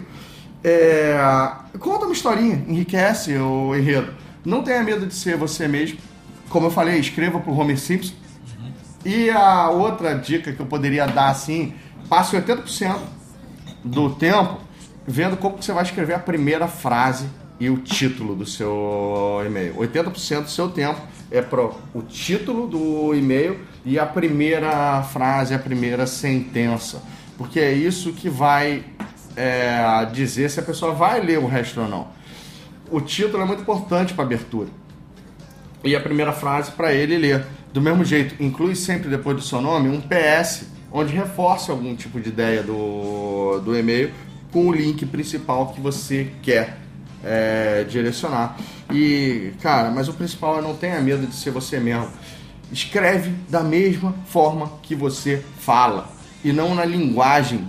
É, 0.63 1.17
conta 1.79 2.05
uma 2.05 2.13
historinha, 2.13 2.63
enriquece 2.65 3.35
o 3.37 3.75
enredo. 3.75 4.13
Não 4.45 4.63
tenha 4.63 4.81
medo 4.81 5.05
de 5.05 5.13
ser 5.13 5.35
você 5.35 5.67
mesmo. 5.67 5.97
Como 6.47 6.67
eu 6.67 6.71
falei, 6.71 6.97
escreva 6.97 7.39
pro 7.39 7.51
Homer 7.51 7.77
Simpson. 7.77 8.13
Uhum. 8.57 8.71
E 9.03 9.29
a 9.29 9.69
outra 9.69 10.13
dica 10.13 10.53
que 10.53 10.59
eu 10.61 10.65
poderia 10.65 11.05
dar 11.05 11.29
assim, 11.29 11.73
passe 12.07 12.37
80% 12.37 12.95
do 13.83 14.11
tempo 14.11 14.61
vendo 15.05 15.35
como 15.35 15.61
você 15.61 15.73
vai 15.73 15.83
escrever 15.83 16.13
a 16.13 16.19
primeira 16.19 16.69
frase 16.69 17.25
e 17.63 17.69
o 17.69 17.77
título 17.77 18.35
do 18.35 18.45
seu 18.45 19.41
e-mail. 19.45 19.75
80% 19.75 20.43
do 20.43 20.49
seu 20.49 20.67
tempo 20.67 20.99
é 21.31 21.41
para 21.41 21.63
o 21.63 22.01
título 22.01 22.67
do 22.67 23.15
e-mail 23.15 23.57
e 23.85 23.97
a 23.97 24.05
primeira 24.05 25.01
frase, 25.03 25.53
a 25.53 25.59
primeira 25.59 26.05
sentença. 26.05 27.01
Porque 27.37 27.61
é 27.61 27.71
isso 27.71 28.11
que 28.11 28.27
vai 28.29 28.83
é, 29.37 30.05
dizer 30.11 30.49
se 30.49 30.59
a 30.59 30.63
pessoa 30.63 30.91
vai 30.91 31.21
ler 31.21 31.39
o 31.39 31.47
resto 31.47 31.79
ou 31.79 31.87
não. 31.87 32.09
O 32.91 32.99
título 32.99 33.41
é 33.41 33.45
muito 33.45 33.61
importante 33.61 34.13
para 34.13 34.25
abertura. 34.25 34.67
E 35.85 35.95
a 35.95 36.01
primeira 36.01 36.33
frase 36.33 36.69
para 36.71 36.93
ele 36.93 37.17
ler. 37.17 37.45
Do 37.71 37.79
mesmo 37.79 38.03
jeito, 38.03 38.43
inclui 38.43 38.75
sempre 38.75 39.07
depois 39.07 39.37
do 39.37 39.41
seu 39.41 39.61
nome 39.61 39.87
um 39.87 40.01
PS, 40.01 40.67
onde 40.91 41.13
reforça 41.13 41.71
algum 41.71 41.95
tipo 41.95 42.19
de 42.19 42.27
ideia 42.27 42.61
do, 42.61 43.61
do 43.61 43.73
e-mail 43.73 44.11
com 44.51 44.67
o 44.67 44.73
link 44.73 45.05
principal 45.05 45.67
que 45.67 45.79
você 45.79 46.29
quer 46.41 46.82
é, 47.23 47.85
direcionar. 47.85 48.57
E, 48.91 49.53
cara, 49.61 49.89
mas 49.91 50.07
o 50.07 50.13
principal 50.13 50.59
é 50.59 50.61
não 50.61 50.75
tenha 50.75 50.99
medo 50.99 51.25
de 51.25 51.35
ser 51.35 51.51
você 51.51 51.79
mesmo. 51.79 52.09
Escreve 52.71 53.31
da 53.49 53.61
mesma 53.61 54.13
forma 54.25 54.71
que 54.81 54.95
você 54.95 55.43
fala 55.59 56.09
e 56.43 56.51
não 56.51 56.75
na 56.75 56.83
linguagem 56.83 57.67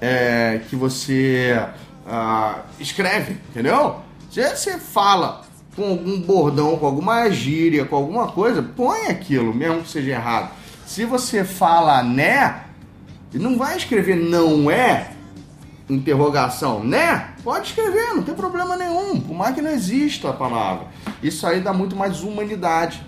é, 0.00 0.60
que 0.68 0.76
você 0.76 1.60
ah, 2.06 2.62
escreve, 2.78 3.38
entendeu? 3.50 3.96
Se 4.30 4.42
você 4.42 4.78
fala 4.78 5.44
com 5.74 5.84
algum 5.90 6.20
bordão, 6.20 6.76
com 6.76 6.86
alguma 6.86 7.28
gíria, 7.30 7.84
com 7.84 7.96
alguma 7.96 8.28
coisa, 8.28 8.62
põe 8.62 9.06
aquilo, 9.06 9.52
mesmo 9.52 9.82
que 9.82 9.88
seja 9.88 10.12
errado. 10.12 10.50
Se 10.86 11.04
você 11.04 11.44
fala 11.44 12.02
né, 12.02 12.64
não 13.32 13.58
vai 13.58 13.76
escrever 13.76 14.16
não 14.16 14.70
é, 14.70 15.13
interrogação, 15.88 16.82
né? 16.82 17.28
Pode 17.42 17.68
escrever, 17.68 18.14
não 18.14 18.22
tem 18.22 18.34
problema 18.34 18.76
nenhum, 18.76 19.20
por 19.20 19.34
mais 19.34 19.54
que 19.54 19.60
não 19.60 19.70
exista 19.70 20.30
a 20.30 20.32
palavra. 20.32 20.86
Isso 21.22 21.46
aí 21.46 21.60
dá 21.60 21.72
muito 21.72 21.94
mais 21.94 22.22
humanidade 22.22 23.04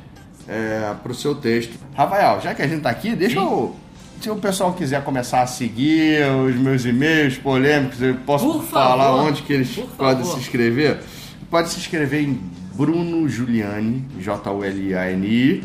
é, 0.46 0.94
pro 1.02 1.14
seu 1.14 1.34
texto. 1.34 1.78
Rafael, 1.94 2.40
já 2.40 2.54
que 2.54 2.62
a 2.62 2.68
gente 2.68 2.82
tá 2.82 2.90
aqui, 2.90 3.14
deixa 3.14 3.40
Sim. 3.40 3.46
eu. 3.46 3.76
Se 4.20 4.30
o 4.30 4.36
pessoal 4.36 4.72
quiser 4.72 5.04
começar 5.04 5.42
a 5.42 5.46
seguir 5.46 6.24
os 6.30 6.56
meus 6.56 6.84
e-mails 6.86 7.36
polêmicos, 7.36 8.00
eu 8.00 8.14
posso 8.26 8.50
Por 8.50 8.64
falar 8.64 9.04
favor, 9.04 9.28
onde 9.28 9.42
que 9.42 9.52
eles 9.52 9.76
podem 9.96 10.24
se 10.24 10.38
inscrever? 10.38 11.00
Pode 11.50 11.68
se 11.68 11.78
inscrever 11.78 12.22
em 12.22 12.40
Bruno 12.74 13.28
Giuliani, 13.28 14.06
J-U-L-I-A-N-I, 14.18 15.64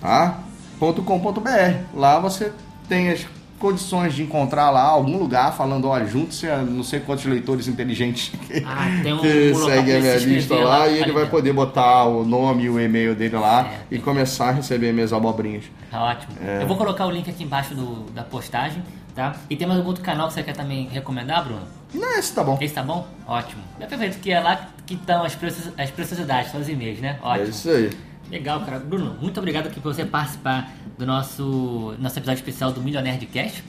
tá? 0.00 0.38
.com.br. 0.78 1.50
Lá 1.94 2.18
você 2.18 2.50
tem 2.88 3.10
as 3.10 3.26
condições 3.60 4.14
de 4.14 4.22
encontrar 4.22 4.70
lá 4.70 4.82
algum 4.82 5.18
lugar 5.18 5.54
falando, 5.54 5.86
olha, 5.86 6.06
junte-se 6.06 6.48
a 6.48 6.56
não 6.58 6.82
sei 6.82 6.98
quantos 7.00 7.26
leitores 7.26 7.68
inteligentes 7.68 8.30
que, 8.46 8.64
Ah, 8.66 8.86
um- 9.14 9.18
que 9.18 9.54
seguem 9.54 9.96
a 9.96 10.00
minha 10.00 10.16
lista 10.16 10.54
lá 10.56 10.78
lá, 10.78 10.88
e 10.88 10.98
ele 11.02 11.12
vai 11.12 11.26
poder 11.26 11.52
botar 11.52 12.04
o 12.06 12.24
nome 12.24 12.64
e 12.64 12.70
o 12.70 12.80
e-mail 12.80 13.14
dele 13.14 13.36
lá 13.36 13.66
É. 13.66 13.94
e 13.94 13.98
começar 13.98 14.48
a 14.48 14.52
receber 14.52 14.92
minhas 14.92 15.12
abobrinhas. 15.12 15.64
Tá 15.90 16.02
ótimo. 16.02 16.32
É. 16.42 16.62
Eu 16.62 16.66
vou 16.66 16.76
colocar 16.76 17.06
o 17.06 17.10
link 17.10 17.28
aqui 17.30 17.44
embaixo 17.44 17.74
do, 17.74 18.10
da 18.12 18.22
postagem, 18.24 18.82
tá? 19.14 19.36
E 19.50 19.54
tem 19.56 19.66
mais 19.68 19.78
algum 19.78 19.90
outro 19.90 20.02
canal 20.02 20.28
que 20.28 20.34
você 20.34 20.42
quer 20.42 20.54
também 20.56 20.88
recomendar, 20.88 21.44
Bruno? 21.44 21.62
Não, 21.92 22.18
esse 22.18 22.32
tá 22.34 22.42
bom. 22.42 22.56
Esse 22.60 22.72
tá 22.74 22.82
bom? 22.82 23.06
Ótimo. 23.26 23.60
É 23.78 23.84
perfeito, 23.86 24.18
que 24.20 24.30
é 24.32 24.40
lá 24.40 24.68
que 24.86 24.94
estão 24.94 25.22
as, 25.22 25.36
as 25.76 25.90
preciosidades, 25.90 26.50
são 26.50 26.60
os 26.60 26.68
e-mails, 26.68 27.00
né? 27.00 27.18
É 27.22 27.26
Ótimo. 27.26 27.48
isso 27.50 27.68
aí. 27.68 27.90
Legal, 28.30 28.60
cara. 28.60 28.78
Bruno, 28.78 29.16
muito 29.20 29.38
obrigado 29.38 29.66
aqui 29.66 29.80
por 29.80 29.92
você 29.92 30.04
participar 30.04 30.72
do 30.96 31.04
nosso, 31.04 31.94
nosso 31.98 32.18
episódio 32.18 32.38
especial 32.38 32.72
do 32.72 32.80
Millionaire 32.80 33.18
de 33.18 33.26
Cast. 33.26 33.64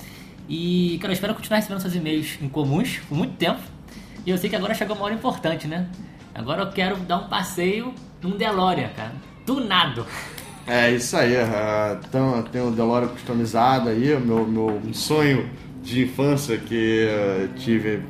E, 0.47 0.99
cara, 1.01 1.11
eu 1.11 1.15
espero 1.15 1.33
continuar 1.33 1.57
recebendo 1.57 1.79
seus 1.79 1.95
e-mails 1.95 2.37
em 2.39 2.47
comuns 2.47 2.99
por 3.09 3.17
muito 3.17 3.33
tempo. 3.37 3.59
E 4.23 4.29
eu 4.29 4.37
sei 4.37 4.49
que 4.49 4.55
agora 4.55 4.75
chegou 4.75 4.95
uma 4.95 5.05
hora 5.05 5.15
importante, 5.15 5.67
né? 5.67 5.87
Agora 6.35 6.61
eu 6.61 6.69
quero 6.69 6.95
dar 6.97 7.17
um 7.17 7.27
passeio 7.27 7.93
num 8.21 8.37
DeLorean, 8.37 8.89
cara. 8.89 9.13
Do 9.45 9.65
nada. 9.65 10.05
É 10.67 10.91
isso 10.91 11.17
aí. 11.17 11.33
então, 12.07 12.43
tem 12.43 12.61
o 12.61 12.69
DeLorean 12.69 13.07
customizado 13.07 13.89
aí, 13.89 14.15
meu, 14.19 14.45
meu 14.45 14.79
sonho 14.93 15.49
de 15.81 16.03
infância 16.03 16.57
que 16.59 17.07
tive 17.57 18.03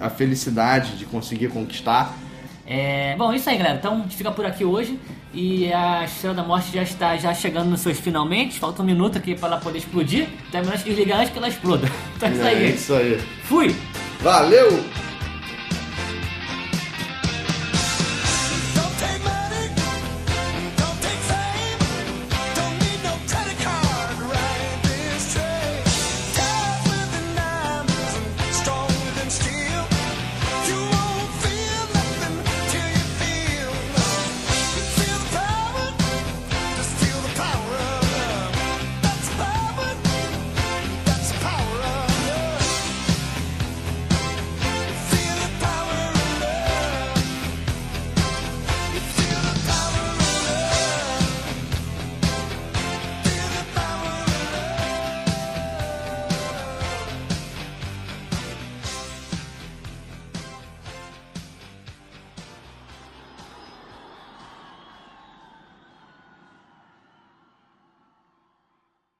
a 0.00 0.08
felicidade 0.08 0.96
de 0.96 1.04
conseguir 1.04 1.48
conquistar. 1.48 2.16
É, 2.64 3.16
bom, 3.16 3.32
isso 3.32 3.50
aí, 3.50 3.58
galera. 3.58 3.78
Então 3.78 3.94
a 3.94 3.96
gente 4.02 4.16
fica 4.16 4.30
por 4.30 4.46
aqui 4.46 4.64
hoje. 4.64 4.98
E 5.34 5.70
a 5.72 6.04
Estrela 6.04 6.34
da 6.34 6.42
Morte 6.42 6.72
já 6.72 6.82
está 6.82 7.16
já 7.16 7.34
chegando 7.34 7.68
nos 7.68 7.80
seus 7.80 7.98
finalmente. 8.00 8.58
Falta 8.58 8.82
um 8.82 8.84
minuto 8.86 9.18
aqui 9.18 9.34
para 9.34 9.48
ela 9.48 9.56
poder 9.58 9.78
explodir. 9.78 10.26
Então 10.48 10.60
é 10.60 10.64
melhor 10.64 10.76
gente 10.78 10.88
desligar 10.88 11.20
antes 11.20 11.32
que 11.32 11.38
ela 11.38 11.48
exploda. 11.48 11.88
Então 12.16 12.28
é 12.28 12.32
isso 12.32 12.42
É 12.42 12.48
aí. 12.48 12.74
isso 12.74 12.94
aí. 12.94 13.20
Fui! 13.44 13.76
Valeu! 14.20 14.82